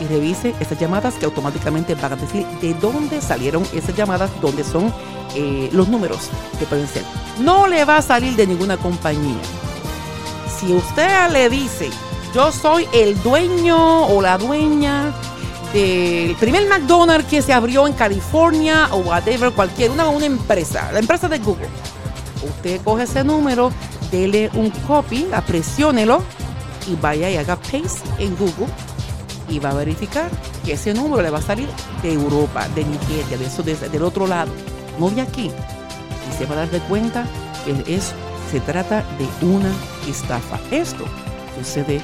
[0.00, 4.64] y revise esas llamadas que automáticamente van a decir de dónde salieron esas llamadas, dónde
[4.64, 4.92] son
[5.34, 7.02] eh, los números que pueden ser.
[7.40, 9.40] No le va a salir de ninguna compañía.
[10.58, 11.90] Si usted le dice,
[12.34, 15.12] yo soy el dueño o la dueña
[15.76, 21.00] del primer McDonald's que se abrió en California o whatever, cualquier, una, una empresa, la
[21.00, 21.68] empresa de Google.
[22.42, 23.70] Usted coge ese número,
[24.10, 26.22] dele un copy, apresiónelo
[26.90, 28.68] y vaya y haga paste en Google
[29.50, 30.30] y va a verificar
[30.64, 31.68] que ese número le va a salir
[32.02, 34.50] de Europa, de Nigeria, de eso, del otro lado,
[34.98, 35.50] no de aquí.
[36.30, 37.26] Y se va a dar de cuenta
[37.66, 38.14] que es,
[38.50, 39.70] se trata de una
[40.08, 40.58] estafa.
[40.70, 41.04] Esto
[41.58, 42.00] sucede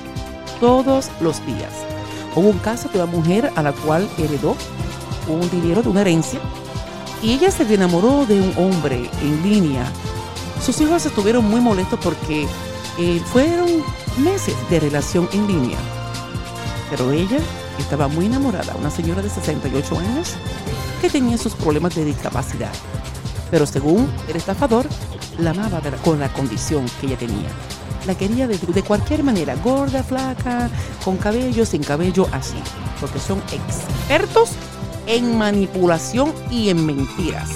[0.61, 1.91] todos los días.
[2.34, 4.56] Hubo un caso de una mujer a la cual heredó
[5.28, 6.40] un dinero de una herencia
[7.22, 9.84] y ella se enamoró de un hombre en línea.
[10.64, 12.46] Sus hijos estuvieron muy molestos porque
[12.98, 13.68] eh, fueron
[14.18, 15.78] meses de relación en línea.
[16.90, 17.38] Pero ella
[17.78, 20.34] estaba muy enamorada, una señora de 68 años
[21.00, 22.72] que tenía sus problemas de discapacidad.
[23.50, 24.86] Pero según el estafador,
[25.38, 27.48] la amaba con la condición que ella tenía.
[28.06, 30.68] La quería de, de cualquier manera, gorda, flaca,
[31.04, 32.56] con cabello, sin cabello, así.
[33.00, 34.50] Porque son expertos
[35.06, 37.50] en manipulación y en mentiras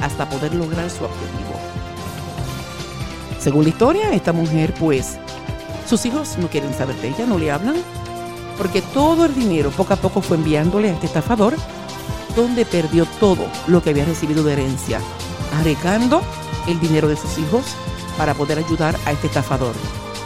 [0.00, 1.50] hasta poder lograr su objetivo.
[3.38, 5.18] Según la historia, esta mujer, pues,
[5.88, 7.76] sus hijos no quieren saber de ella, no le hablan,
[8.58, 11.54] porque todo el dinero poco a poco fue enviándole a este estafador,
[12.36, 15.00] donde perdió todo lo que había recibido de herencia,
[15.58, 16.22] arrecando
[16.68, 17.64] el dinero de sus hijos
[18.20, 19.74] para poder ayudar a este estafador.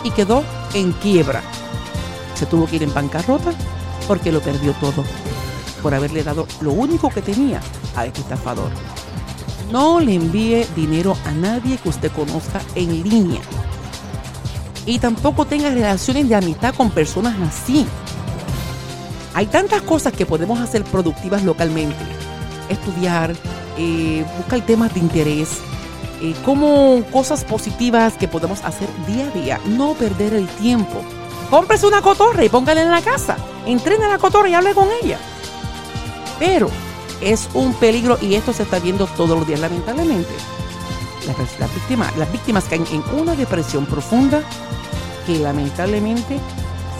[0.02, 0.42] Y quedó
[0.74, 1.42] en quiebra.
[2.34, 3.52] Se tuvo que ir en bancarrota
[4.08, 5.04] porque lo perdió todo
[5.80, 7.60] por haberle dado lo único que tenía
[7.94, 8.70] a este estafador.
[9.70, 13.42] No le envíe dinero a nadie que usted conozca en línea.
[14.86, 17.86] Y tampoco tenga relaciones de amistad con personas así.
[19.34, 22.04] Hay tantas cosas que podemos hacer productivas localmente.
[22.68, 23.36] Estudiar,
[23.78, 25.60] eh, buscar temas de interés,
[26.24, 29.60] eh, como cosas positivas que podemos hacer día a día.
[29.66, 31.02] No perder el tiempo.
[31.50, 33.36] Cómprese una cotorra y póngala en la casa.
[33.66, 35.18] Entrene a la cotorra y hable con ella.
[36.38, 36.70] Pero
[37.20, 40.32] es un peligro y esto se está viendo todos los días lamentablemente.
[41.58, 44.42] Las víctimas caen en una depresión profunda
[45.26, 46.38] que lamentablemente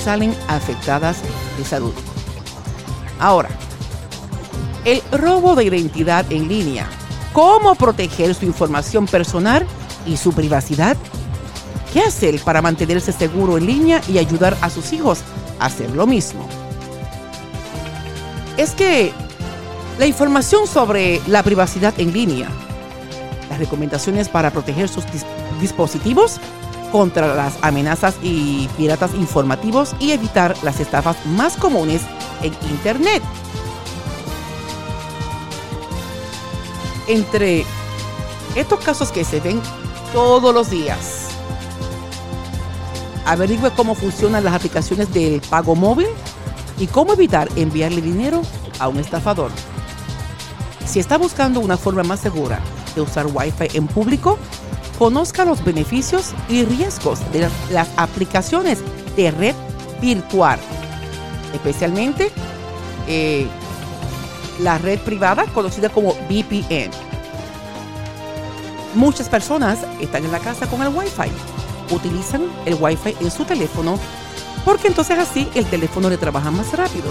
[0.05, 1.23] salen afectadas
[1.57, 1.95] de salud.
[3.19, 3.49] Ahora,
[4.85, 6.87] el robo de identidad en línea.
[7.35, 9.67] ¿Cómo proteger su información personal
[10.07, 10.97] y su privacidad?
[11.93, 15.19] ¿Qué hacer para mantenerse seguro en línea y ayudar a sus hijos
[15.59, 16.49] a hacer lo mismo?
[18.57, 19.13] Es que
[19.99, 22.49] la información sobre la privacidad en línea,
[23.51, 25.03] las recomendaciones para proteger sus
[25.61, 26.39] dispositivos
[26.93, 32.03] contra las amenazas y piratas informativos y evitar las estafas más comunes
[32.43, 33.25] en Internet.
[37.07, 37.65] Entre
[38.55, 39.61] estos casos que se ven
[40.13, 41.29] todos los días,
[43.27, 46.07] averigüe cómo funcionan las aplicaciones del pago móvil
[46.79, 48.43] y cómo evitar enviarle dinero
[48.79, 49.51] a un estafador.
[50.87, 52.61] Si está buscando una forma más segura
[52.95, 54.39] de usar Wi-Fi en público,
[54.99, 58.79] conozca los beneficios y riesgos de las, aplicaciones
[59.17, 59.55] de red
[60.01, 60.59] virtual,
[61.53, 62.31] especialmente
[63.09, 63.47] eh,
[64.61, 66.91] la red privada conocida como VPN.
[68.95, 73.99] Muchas personas están en la casa con el Wi-Fi, utilizan el Wi-Fi en su teléfono
[74.65, 77.11] porque entonces así el teléfono le trabaja más rápido.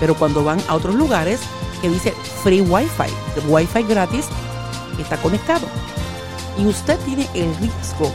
[0.00, 1.40] Pero cuando van a otros lugares,
[1.80, 4.26] que dice Free Wi-Fi, Wi-Fi gratis,
[4.98, 5.66] está conectado.
[6.58, 8.12] Y usted tiene el riesgo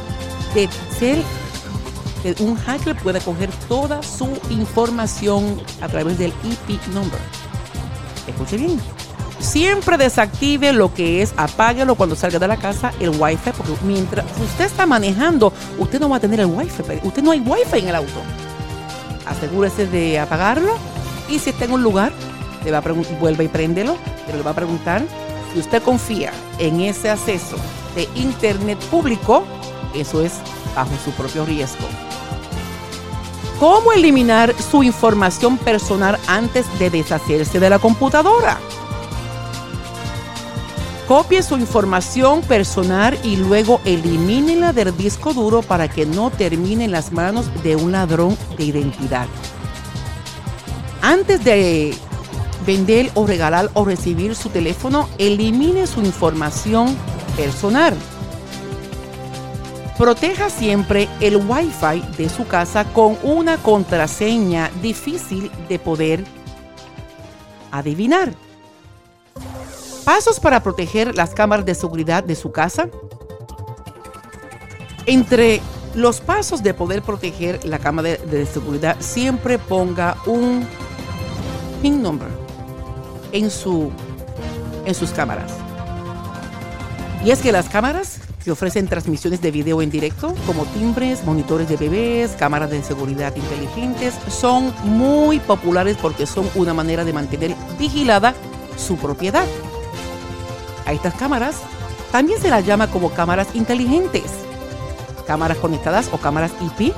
[0.53, 1.21] de ser
[2.23, 7.19] que un hacker pueda coger toda su información a través del IP number.
[8.27, 8.79] Escuche bien.
[9.39, 14.25] Siempre desactive lo que es, apáguelo cuando salga de la casa el Wi-Fi, porque mientras
[14.41, 17.01] usted está manejando, usted no va a tener el Wi-Fi.
[17.03, 18.21] Usted no hay Wi-Fi en el auto.
[19.25, 20.75] Asegúrese de apagarlo
[21.29, 22.11] y si está en un lugar
[22.65, 22.81] le va a
[23.19, 25.03] vuelve y préndelo, pero le va a preguntar
[25.53, 27.55] si usted confía en ese acceso
[27.95, 29.43] de internet público,
[29.93, 30.33] eso es
[30.75, 31.87] bajo su propio riesgo.
[33.59, 38.59] ¿Cómo eliminar su información personal antes de deshacerse de la computadora?
[41.07, 46.91] Copie su información personal y luego elimínela del disco duro para que no termine en
[46.91, 49.25] las manos de un ladrón de identidad.
[51.01, 51.95] Antes de
[52.63, 56.95] vender o regalar o recibir su teléfono, elimine su información
[57.35, 57.95] personal.
[59.97, 66.23] Proteja siempre el Wi-Fi de su casa con una contraseña difícil de poder
[67.71, 68.31] adivinar.
[70.05, 72.89] Pasos para proteger las cámaras de seguridad de su casa.
[75.07, 75.61] Entre
[75.95, 80.67] los pasos de poder proteger la cámara de, de seguridad, siempre ponga un
[81.81, 82.29] PIN number
[83.31, 83.91] en, su,
[84.85, 85.53] en sus cámaras.
[87.25, 91.67] Y es que las cámaras que ofrecen transmisiones de video en directo, como timbres, monitores
[91.67, 97.53] de bebés, cámaras de seguridad inteligentes, son muy populares porque son una manera de mantener
[97.77, 98.33] vigilada
[98.77, 99.43] su propiedad.
[100.85, 101.57] A estas cámaras
[102.13, 104.31] también se las llama como cámaras inteligentes,
[105.25, 106.93] cámaras conectadas o cámaras IP.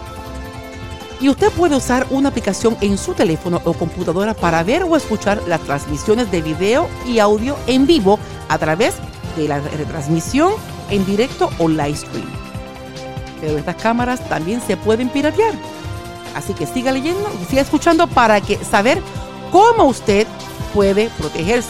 [1.20, 5.42] Y usted puede usar una aplicación en su teléfono o computadora para ver o escuchar
[5.48, 8.20] las transmisiones de video y audio en vivo
[8.50, 8.94] a través
[9.36, 10.54] de la retransmisión
[10.90, 12.28] en directo o live stream.
[13.42, 15.54] Pero estas cámaras también se pueden piratear.
[16.36, 19.02] Así que siga leyendo siga escuchando para que saber
[19.52, 20.28] cómo usted
[20.74, 21.70] puede protegerse.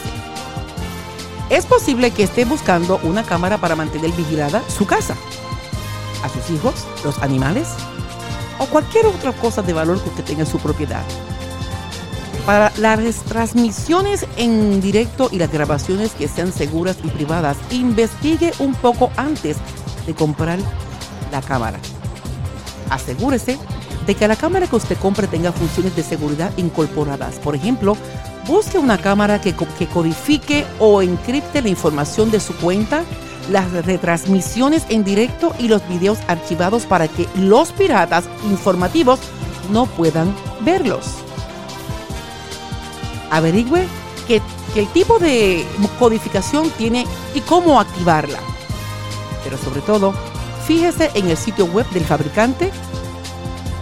[1.48, 5.16] Es posible que esté buscando una cámara para mantener vigilada su casa,
[6.22, 7.68] a sus hijos, los animales
[8.58, 11.02] o cualquier otra cosa de valor que usted tenga en su propiedad.
[12.46, 18.74] Para las transmisiones en directo y las grabaciones que sean seguras y privadas, investigue un
[18.74, 19.56] poco antes
[20.06, 20.58] de comprar
[21.30, 21.78] la cámara.
[22.88, 23.58] Asegúrese
[24.06, 27.38] de que la cámara que usted compre tenga funciones de seguridad incorporadas.
[27.38, 27.96] Por ejemplo,
[28.46, 33.04] busque una cámara que, que codifique o encripte la información de su cuenta,
[33.50, 39.20] las retransmisiones en directo y los videos archivados para que los piratas informativos
[39.70, 41.06] no puedan verlos.
[43.30, 43.86] Averigüe
[44.26, 44.42] qué,
[44.74, 45.64] qué tipo de
[45.98, 48.38] codificación tiene y cómo activarla.
[49.44, 50.12] Pero sobre todo,
[50.66, 52.70] fíjese en el sitio web del fabricante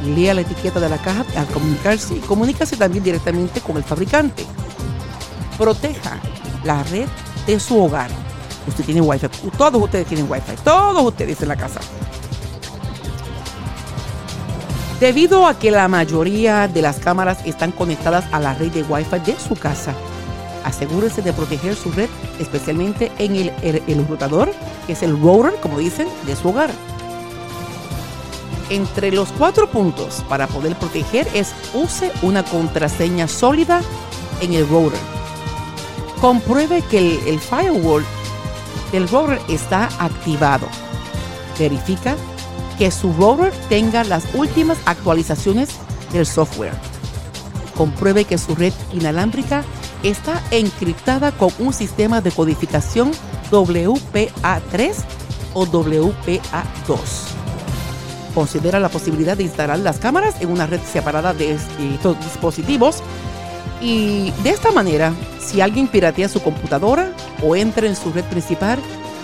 [0.05, 4.47] lea la etiqueta de la caja al comunicarse y comunícase también directamente con el fabricante.
[5.57, 6.21] Proteja
[6.65, 7.09] la red
[7.47, 8.11] de su hogar.
[8.67, 9.27] Usted tiene wifi,
[9.57, 11.81] todos ustedes tienen wifi, todos ustedes en la casa.
[15.01, 19.21] Debido a que la mayoría de las cámaras están conectadas a la red de wifi
[19.21, 19.95] de su casa,
[20.65, 22.09] asegúrese de proteger su red,
[22.41, 24.53] especialmente en el, el, rotador,
[24.89, 26.71] que es el router, como dicen, de su hogar.
[28.71, 33.81] Entre los cuatro puntos para poder proteger es use una contraseña sólida
[34.41, 34.99] en el router.
[36.21, 38.05] Compruebe que el, el firewall
[38.91, 40.67] del router está activado.
[41.57, 42.17] Verifica
[42.79, 45.71] que su router tenga las últimas actualizaciones
[46.13, 46.73] del software.
[47.77, 49.65] Compruebe que su red inalámbrica
[50.03, 53.11] está encriptada con un sistema de codificación
[53.51, 54.95] WPA3
[55.55, 57.39] o WPA2
[58.39, 63.03] considera la posibilidad de instalar las cámaras en una red separada de estos dispositivos.
[63.81, 67.13] Y de esta manera, si alguien piratea su computadora
[67.43, 68.79] o entra en su red principal,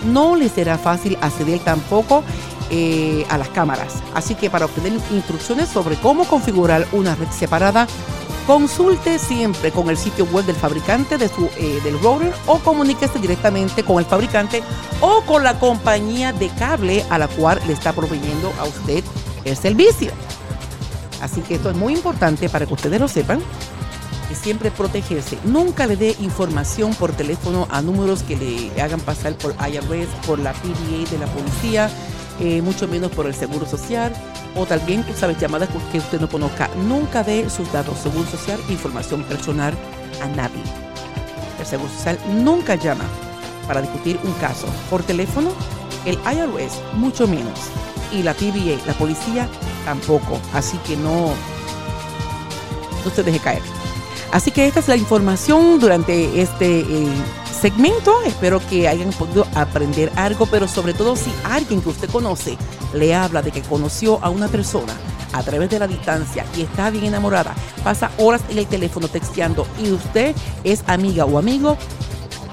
[0.05, 2.25] no le será fácil acceder tampoco
[2.69, 3.95] eh, a las cámaras.
[4.13, 7.87] Así que para obtener instrucciones sobre cómo configurar una red separada,
[8.47, 13.19] consulte siempre con el sitio web del fabricante de su, eh, del router o comuníquese
[13.19, 14.61] directamente con el fabricante
[15.01, 19.03] o con la compañía de cable a la cual le está proveyendo a usted
[19.43, 20.11] el servicio.
[21.21, 23.41] Así que esto es muy importante para que ustedes lo sepan.
[24.31, 25.37] Y siempre protegerse.
[25.43, 30.39] Nunca le dé información por teléfono a números que le hagan pasar por IRS, por
[30.39, 31.91] la PDA de la policía,
[32.39, 34.13] eh, mucho menos por el seguro social
[34.55, 36.69] o también, sabes, llamadas que usted no conozca.
[36.87, 39.73] Nunca dé sus datos, seguro social, información personal
[40.21, 40.61] a nadie.
[41.59, 43.05] El seguro social nunca llama
[43.67, 45.49] para discutir un caso por teléfono.
[46.05, 47.59] El IRS mucho menos.
[48.11, 49.47] Y la PBA, la policía,
[49.83, 50.39] tampoco.
[50.53, 51.33] Así que no,
[53.03, 53.61] no se deje caer.
[54.31, 57.07] Así que esta es la información durante este eh,
[57.65, 58.21] segmento.
[58.27, 62.59] Espero que hayan podido aprender algo, pero sobre todo si alguien que usted conoce
[62.93, 64.93] le habla de que conoció a una persona
[65.33, 69.65] a través de la distancia y está bien enamorada, pasa horas en el teléfono texteando
[69.83, 71.75] y usted es amiga o amigo,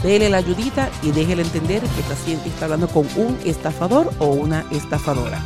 [0.02, 5.38] déle la ayudita y déjele entender que está hablando con un estafador o una estafadora.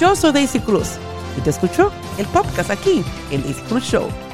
[0.00, 0.90] Yo soy Daisy Cruz
[1.36, 4.29] y te escucho el podcast aquí en Daisy Cruz Show.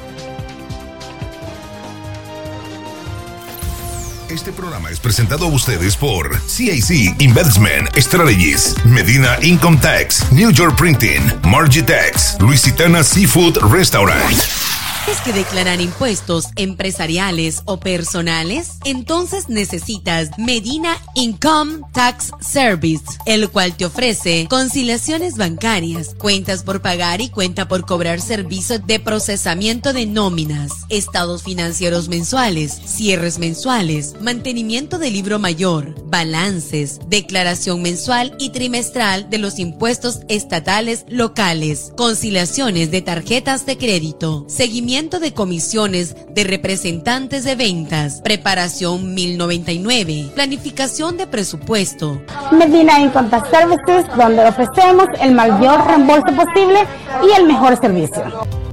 [4.37, 10.77] Este programa es presentado a ustedes por CIC Investment Strategies, Medina Income Tax, New York
[10.77, 14.66] Printing, Margitex, Luisitana Seafood Restaurant.
[15.07, 18.73] ¿Tienes que declarar impuestos empresariales o personales?
[18.83, 27.21] Entonces necesitas Medina Income Tax Service, el cual te ofrece conciliaciones bancarias, cuentas por pagar
[27.21, 34.99] y cuenta por cobrar servicios de procesamiento de nóminas, estados financieros mensuales, cierres mensuales, mantenimiento
[34.99, 43.01] de libro mayor, balances, declaración mensual y trimestral de los impuestos estatales locales, conciliaciones de
[43.01, 52.19] tarjetas de crédito, seguimiento de comisiones de representantes de ventas, preparación 1099, planificación de presupuesto.
[52.51, 56.79] Medina Income Tax Services, donde ofrecemos el mayor reembolso posible
[57.23, 58.23] y el mejor servicio.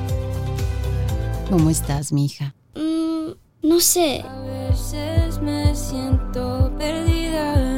[1.50, 2.54] ¿Cómo estás, mija?
[2.74, 3.32] Mm,
[3.62, 4.24] no sé.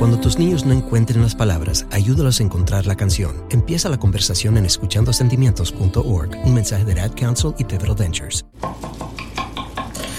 [0.05, 3.43] Cuando tus niños no encuentren las palabras, ayúdalos a encontrar la canción.
[3.49, 6.45] Empieza la conversación en escuchandosentimientos.org.
[6.45, 8.45] Un mensaje de Ad Council y Pivotal Ventures.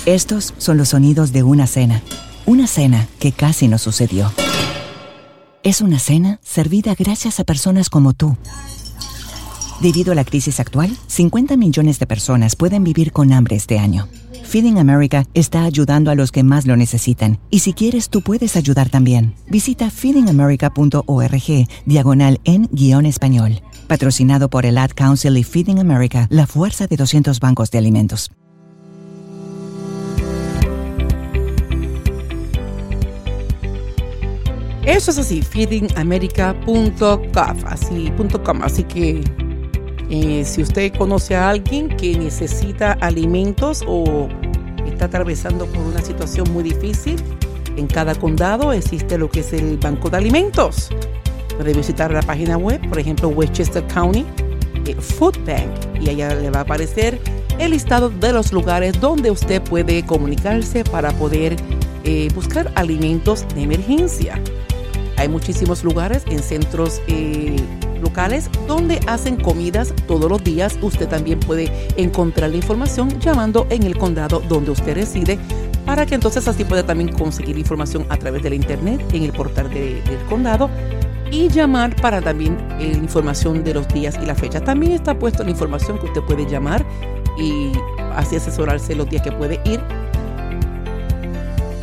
[0.07, 2.01] Estos son los sonidos de una cena.
[2.47, 4.33] Una cena que casi no sucedió.
[5.61, 8.35] Es una cena servida gracias a personas como tú.
[9.81, 14.07] Debido a la crisis actual, 50 millones de personas pueden vivir con hambre este año.
[14.43, 17.39] Feeding America está ayudando a los que más lo necesitan.
[17.49, 19.35] Y si quieres, tú puedes ayudar también.
[19.49, 23.61] Visita feedingamerica.org, diagonal en guion español.
[23.87, 28.31] Patrocinado por el Ad Council y Feeding America, la fuerza de 200 bancos de alimentos.
[34.85, 37.21] Eso es así, feedingamerica.com,
[37.65, 38.13] así,
[38.43, 39.23] .com, así que
[40.09, 44.27] eh, si usted conoce a alguien que necesita alimentos o
[44.85, 47.21] está atravesando por una situación muy difícil,
[47.75, 50.89] en cada condado existe lo que es el Banco de Alimentos.
[51.57, 54.25] Puede visitar la página web, por ejemplo, Westchester County
[54.85, 57.19] eh, Food Bank, y allá le va a aparecer
[57.57, 61.55] el listado de los lugares donde usted puede comunicarse para poder
[62.03, 64.41] eh, buscar alimentos de emergencia.
[65.17, 67.55] Hay muchísimos lugares en centros eh,
[68.01, 70.77] locales donde hacen comidas todos los días.
[70.81, 75.39] Usted también puede encontrar la información llamando en el condado donde usted reside
[75.85, 79.31] para que entonces así pueda también conseguir información a través de la internet en el
[79.31, 80.69] portal de- del condado
[81.31, 84.59] y llamar para también eh, información de los días y la fecha.
[84.61, 86.85] También está puesto la información que usted puede llamar
[87.37, 87.71] y
[88.15, 89.79] así asesorarse los días que puede ir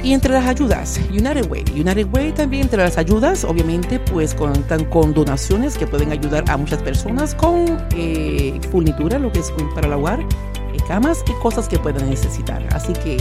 [0.03, 1.65] y entre las ayudas, United Way.
[1.75, 6.57] United Way también entre las ayudas, obviamente, pues cuentan con donaciones que pueden ayudar a
[6.57, 11.79] muchas personas con eh, lo que es para el hogar, eh, camas y cosas que
[11.79, 12.67] puedan necesitar.
[12.73, 13.17] Así que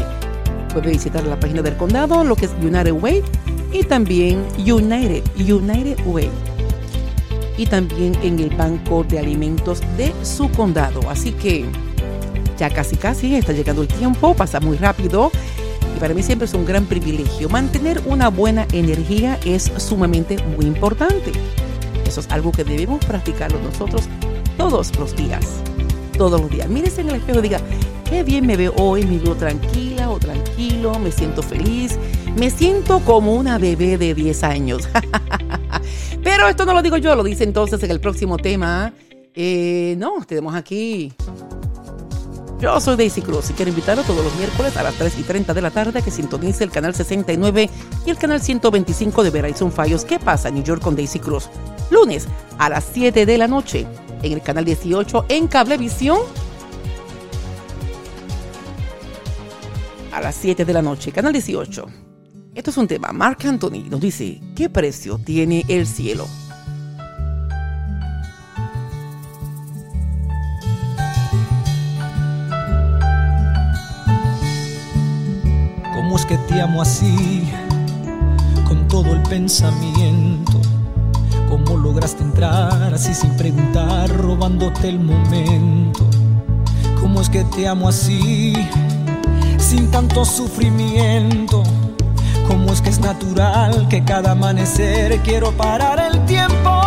[0.73, 3.21] puede visitar la página del condado, lo que es United Way,
[3.71, 6.29] y también United, United Way.
[7.57, 11.01] Y también en el banco de alimentos de su condado.
[11.09, 11.65] Así que
[12.57, 15.31] ya casi casi está llegando el tiempo, pasa muy rápido.
[16.01, 17.47] Para mí siempre es un gran privilegio.
[17.47, 21.31] Mantener una buena energía es sumamente muy importante.
[22.07, 24.09] Eso es algo que debemos practicarlo nosotros
[24.57, 25.45] todos los días.
[26.17, 26.67] Todos los días.
[26.69, 27.61] Mírese en el espejo y diga,
[28.09, 31.99] qué bien me veo hoy, me veo tranquila o tranquilo, me siento feliz,
[32.35, 34.89] me siento como una bebé de 10 años.
[36.23, 38.91] Pero esto no lo digo yo, lo dice entonces en el próximo tema.
[39.35, 41.13] Eh, no, tenemos aquí
[42.61, 45.53] yo soy Daisy Cruz y quiero invitarlo todos los miércoles a las 3 y 30
[45.53, 47.69] de la tarde a que sintonice el canal 69
[48.05, 50.05] y el canal 125 de Verizon Fallos.
[50.05, 51.49] ¿Qué pasa en New York con Daisy Cruz?
[51.89, 52.27] Lunes
[52.59, 53.87] a las 7 de la noche
[54.21, 56.19] en el canal 18 en Cablevisión.
[60.13, 61.85] A las 7 de la noche, canal 18.
[62.53, 63.11] Esto es un tema.
[63.11, 66.27] Mark Anthony nos dice, ¿qué precio tiene el cielo?
[76.11, 77.49] ¿Cómo es que te amo así?
[78.67, 80.59] Con todo el pensamiento.
[81.47, 86.05] ¿Cómo lograste entrar así sin preguntar, robándote el momento?
[86.99, 88.53] ¿Cómo es que te amo así?
[89.57, 91.63] Sin tanto sufrimiento.
[92.45, 96.80] ¿Cómo es que es natural que cada amanecer quiero parar el tiempo?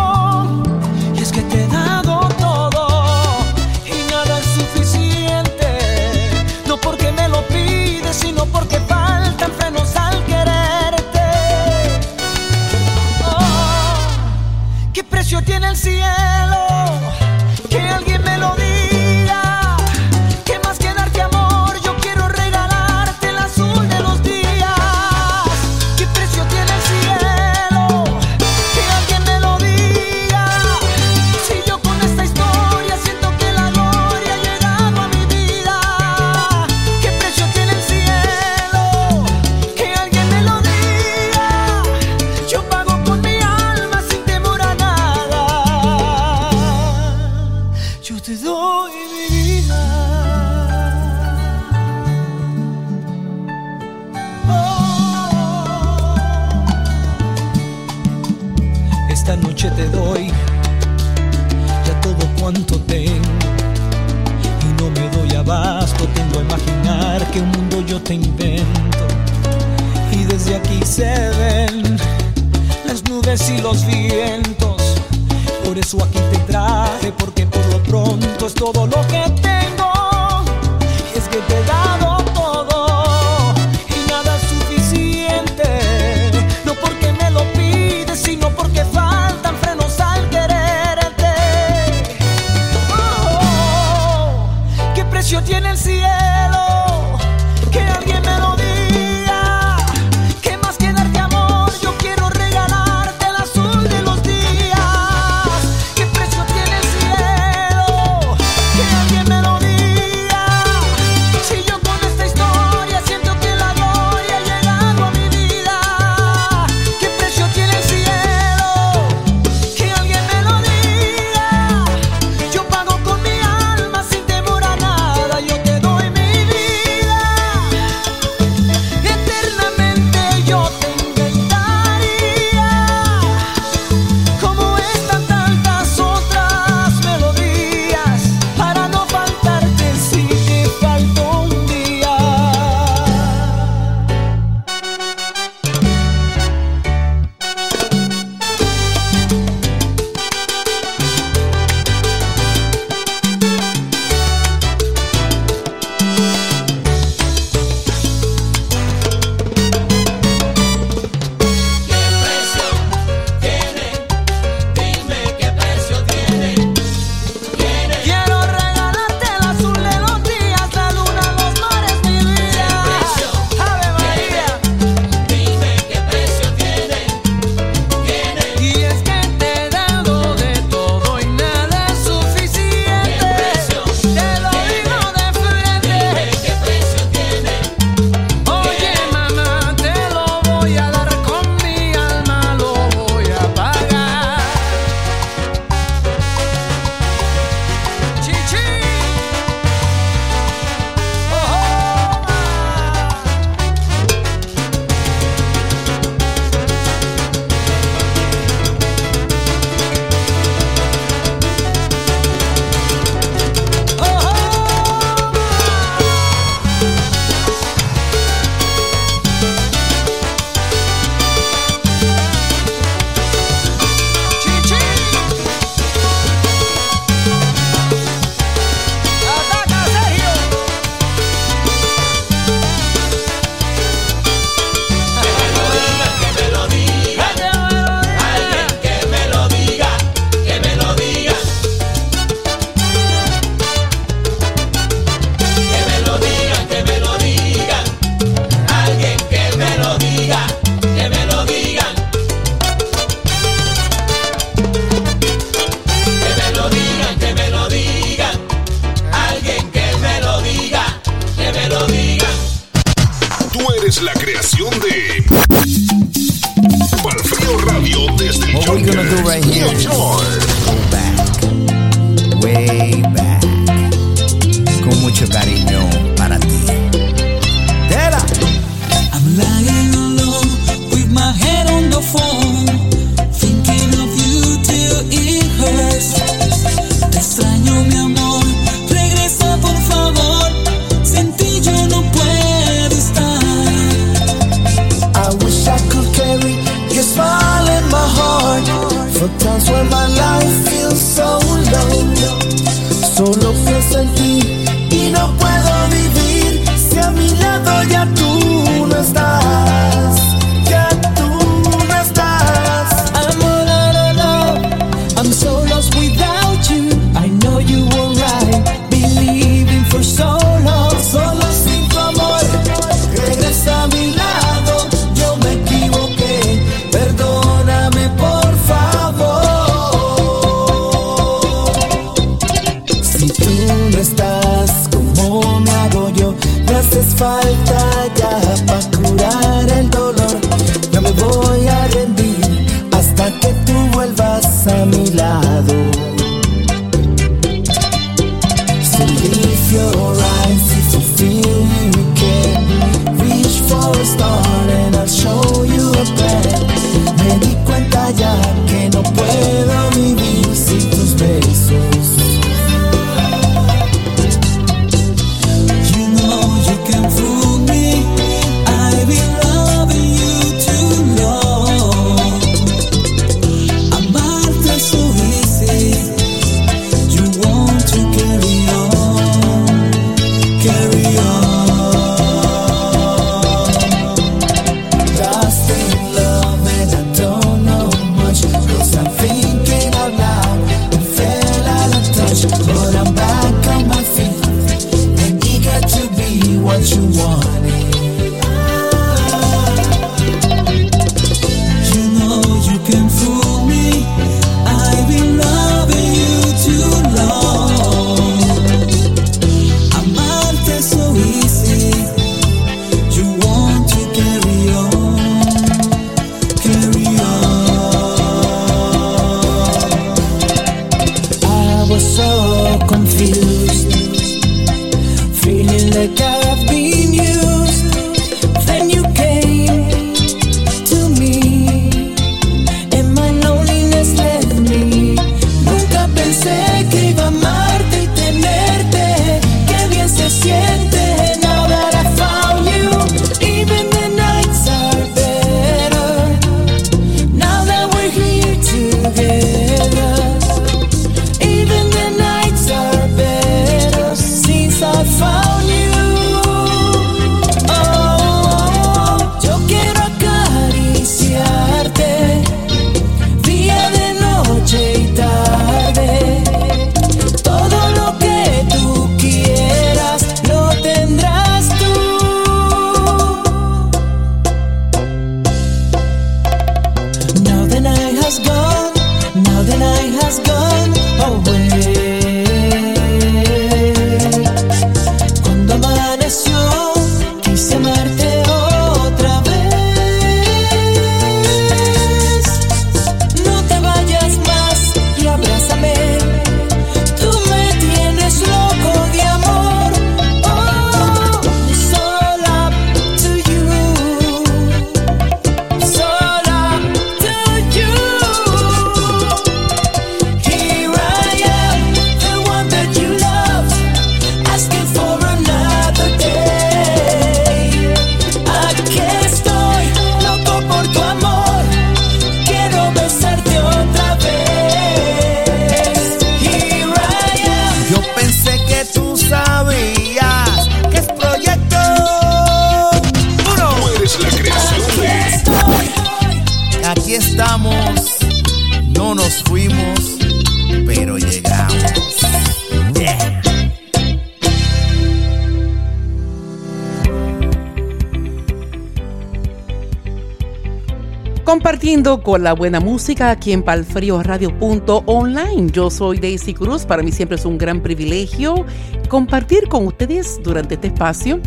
[552.23, 555.69] Con la buena música aquí en palfrioradio.online.
[555.71, 556.85] Yo soy Daisy Cruz.
[556.85, 558.65] Para mí siempre es un gran privilegio
[559.09, 561.41] compartir con ustedes durante este espacio.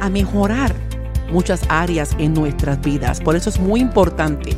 [0.00, 0.74] a mejorar
[1.30, 3.20] muchas áreas en nuestras vidas.
[3.20, 4.56] Por eso es muy importante.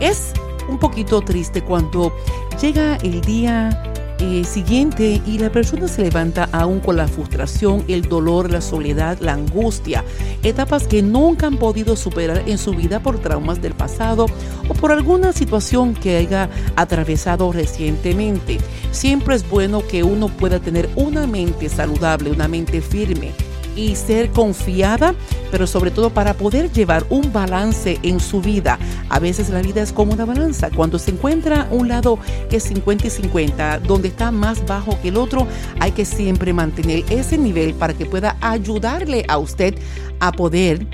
[0.00, 0.32] Es
[0.68, 2.12] un poquito triste cuando
[2.60, 3.82] llega el día
[4.20, 9.18] eh, siguiente y la persona se levanta aún con la frustración, el dolor, la soledad,
[9.20, 10.04] la angustia,
[10.42, 14.26] etapas que nunca han podido superar en su vida por traumas del pasado
[14.68, 18.58] o por alguna situación que haya atravesado recientemente.
[18.90, 23.32] Siempre es bueno que uno pueda tener una mente saludable, una mente firme
[23.80, 25.14] y ser confiada,
[25.50, 28.78] pero sobre todo para poder llevar un balance en su vida.
[29.08, 30.70] A veces la vida es como una balanza.
[30.70, 32.18] Cuando se encuentra un lado
[32.50, 35.46] que es 50 y 50, donde está más bajo que el otro,
[35.78, 39.74] hay que siempre mantener ese nivel para que pueda ayudarle a usted
[40.20, 40.86] a poder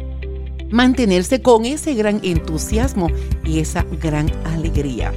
[0.70, 3.08] mantenerse con ese gran entusiasmo
[3.44, 5.12] y esa gran alegría.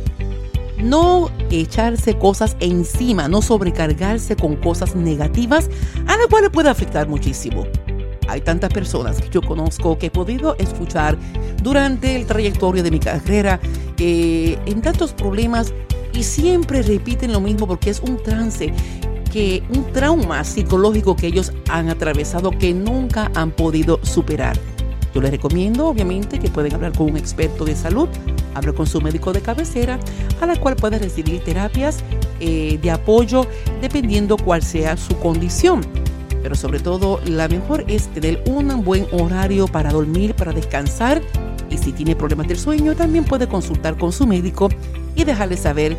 [0.82, 5.70] No echarse cosas encima, no sobrecargarse con cosas negativas
[6.08, 7.66] a las cuales puede afectar muchísimo.
[8.28, 11.18] Hay tantas personas que yo conozco que he podido escuchar
[11.64, 13.60] durante el trayectorio de mi carrera
[13.98, 15.74] eh, en tantos problemas
[16.14, 18.72] y siempre repiten lo mismo porque es un trance
[19.32, 24.58] que un trauma psicológico que ellos han atravesado que nunca han podido superar.
[25.14, 28.08] Yo les recomiendo, obviamente, que pueden hablar con un experto de salud,
[28.54, 30.00] hablar con su médico de cabecera,
[30.40, 32.00] a la cual puede recibir terapias
[32.40, 33.46] eh, de apoyo
[33.82, 35.82] dependiendo cuál sea su condición.
[36.44, 41.22] Pero sobre todo, la mejor es tener un buen horario para dormir, para descansar.
[41.70, 44.70] Y si tiene problemas del sueño, también puede consultar con su médico
[45.16, 45.98] y dejarle saber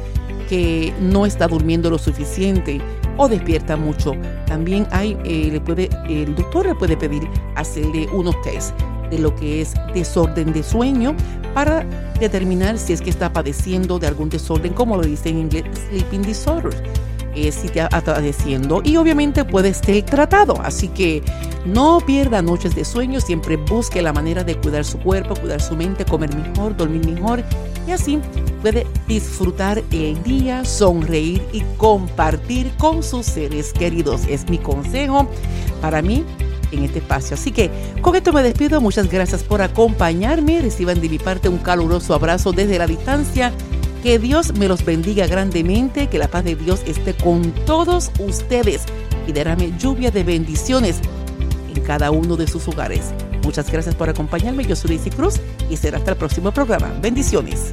[0.48, 2.80] que no está durmiendo lo suficiente
[3.18, 4.14] o despierta mucho.
[4.46, 7.22] También hay, eh, le puede, el doctor le puede pedir
[7.54, 8.74] hacerle unos test
[9.10, 11.14] de lo que es desorden de sueño
[11.54, 11.84] para
[12.18, 16.22] determinar si es que está padeciendo de algún desorden, como lo dice en inglés, sleeping
[16.22, 16.74] disorder.
[17.36, 20.60] Eh, si te está padeciendo y obviamente puede ser tratado.
[20.62, 21.22] Así que
[21.64, 25.76] no pierda noches de sueño, siempre busque la manera de cuidar su cuerpo, cuidar su
[25.76, 27.44] mente, comer mejor, dormir mejor
[27.86, 28.18] y así
[28.62, 34.22] puede disfrutar el día, sonreír y compartir con sus seres queridos.
[34.28, 35.28] Es mi consejo
[35.80, 36.24] para mí
[36.72, 37.34] en este espacio.
[37.34, 38.80] Así que con esto me despido.
[38.80, 40.60] Muchas gracias por acompañarme.
[40.60, 43.52] Reciban de mi parte un caluroso abrazo desde la distancia.
[44.02, 48.84] Que Dios me los bendiga grandemente, que la paz de Dios esté con todos ustedes
[49.26, 51.00] y derrame lluvia de bendiciones
[51.74, 53.12] en cada uno de sus hogares.
[53.44, 54.64] Muchas gracias por acompañarme.
[54.64, 55.34] Yo soy Daisy Cruz
[55.68, 56.92] y será hasta el próximo programa.
[57.00, 57.72] Bendiciones.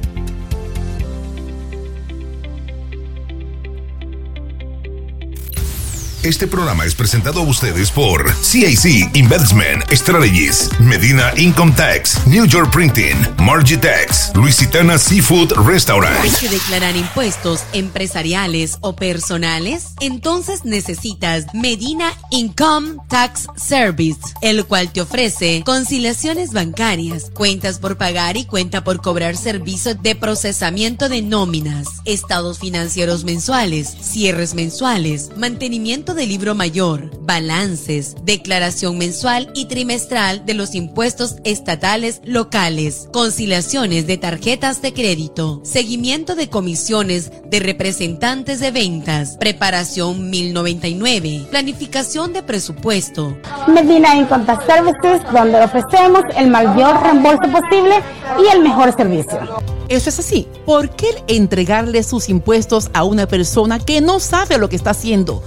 [6.24, 12.72] Este programa es presentado a ustedes por CIC Investment Strategies, Medina Income Tax, New York
[12.72, 16.18] Printing, Margitex, Luisitana Seafood Restaurant.
[16.20, 19.94] ¿Hay declarar impuestos empresariales o personales?
[20.00, 28.36] Entonces necesitas Medina Income Tax Service, el cual te ofrece conciliaciones bancarias, cuentas por pagar
[28.36, 36.07] y cuenta por cobrar servicios de procesamiento de nóminas, estados financieros mensuales, cierres mensuales, mantenimiento
[36.14, 44.16] de libro mayor, balances, declaración mensual y trimestral de los impuestos estatales locales, conciliaciones de
[44.16, 53.36] tarjetas de crédito, seguimiento de comisiones de representantes de ventas, preparación 1099, planificación de presupuesto.
[53.66, 58.02] Medina Income Tax Services, donde ofrecemos el mayor reembolso posible
[58.42, 59.40] y el mejor servicio.
[59.88, 60.46] Eso es así.
[60.66, 65.42] ¿Por qué entregarle sus impuestos a una persona que no sabe lo que está haciendo?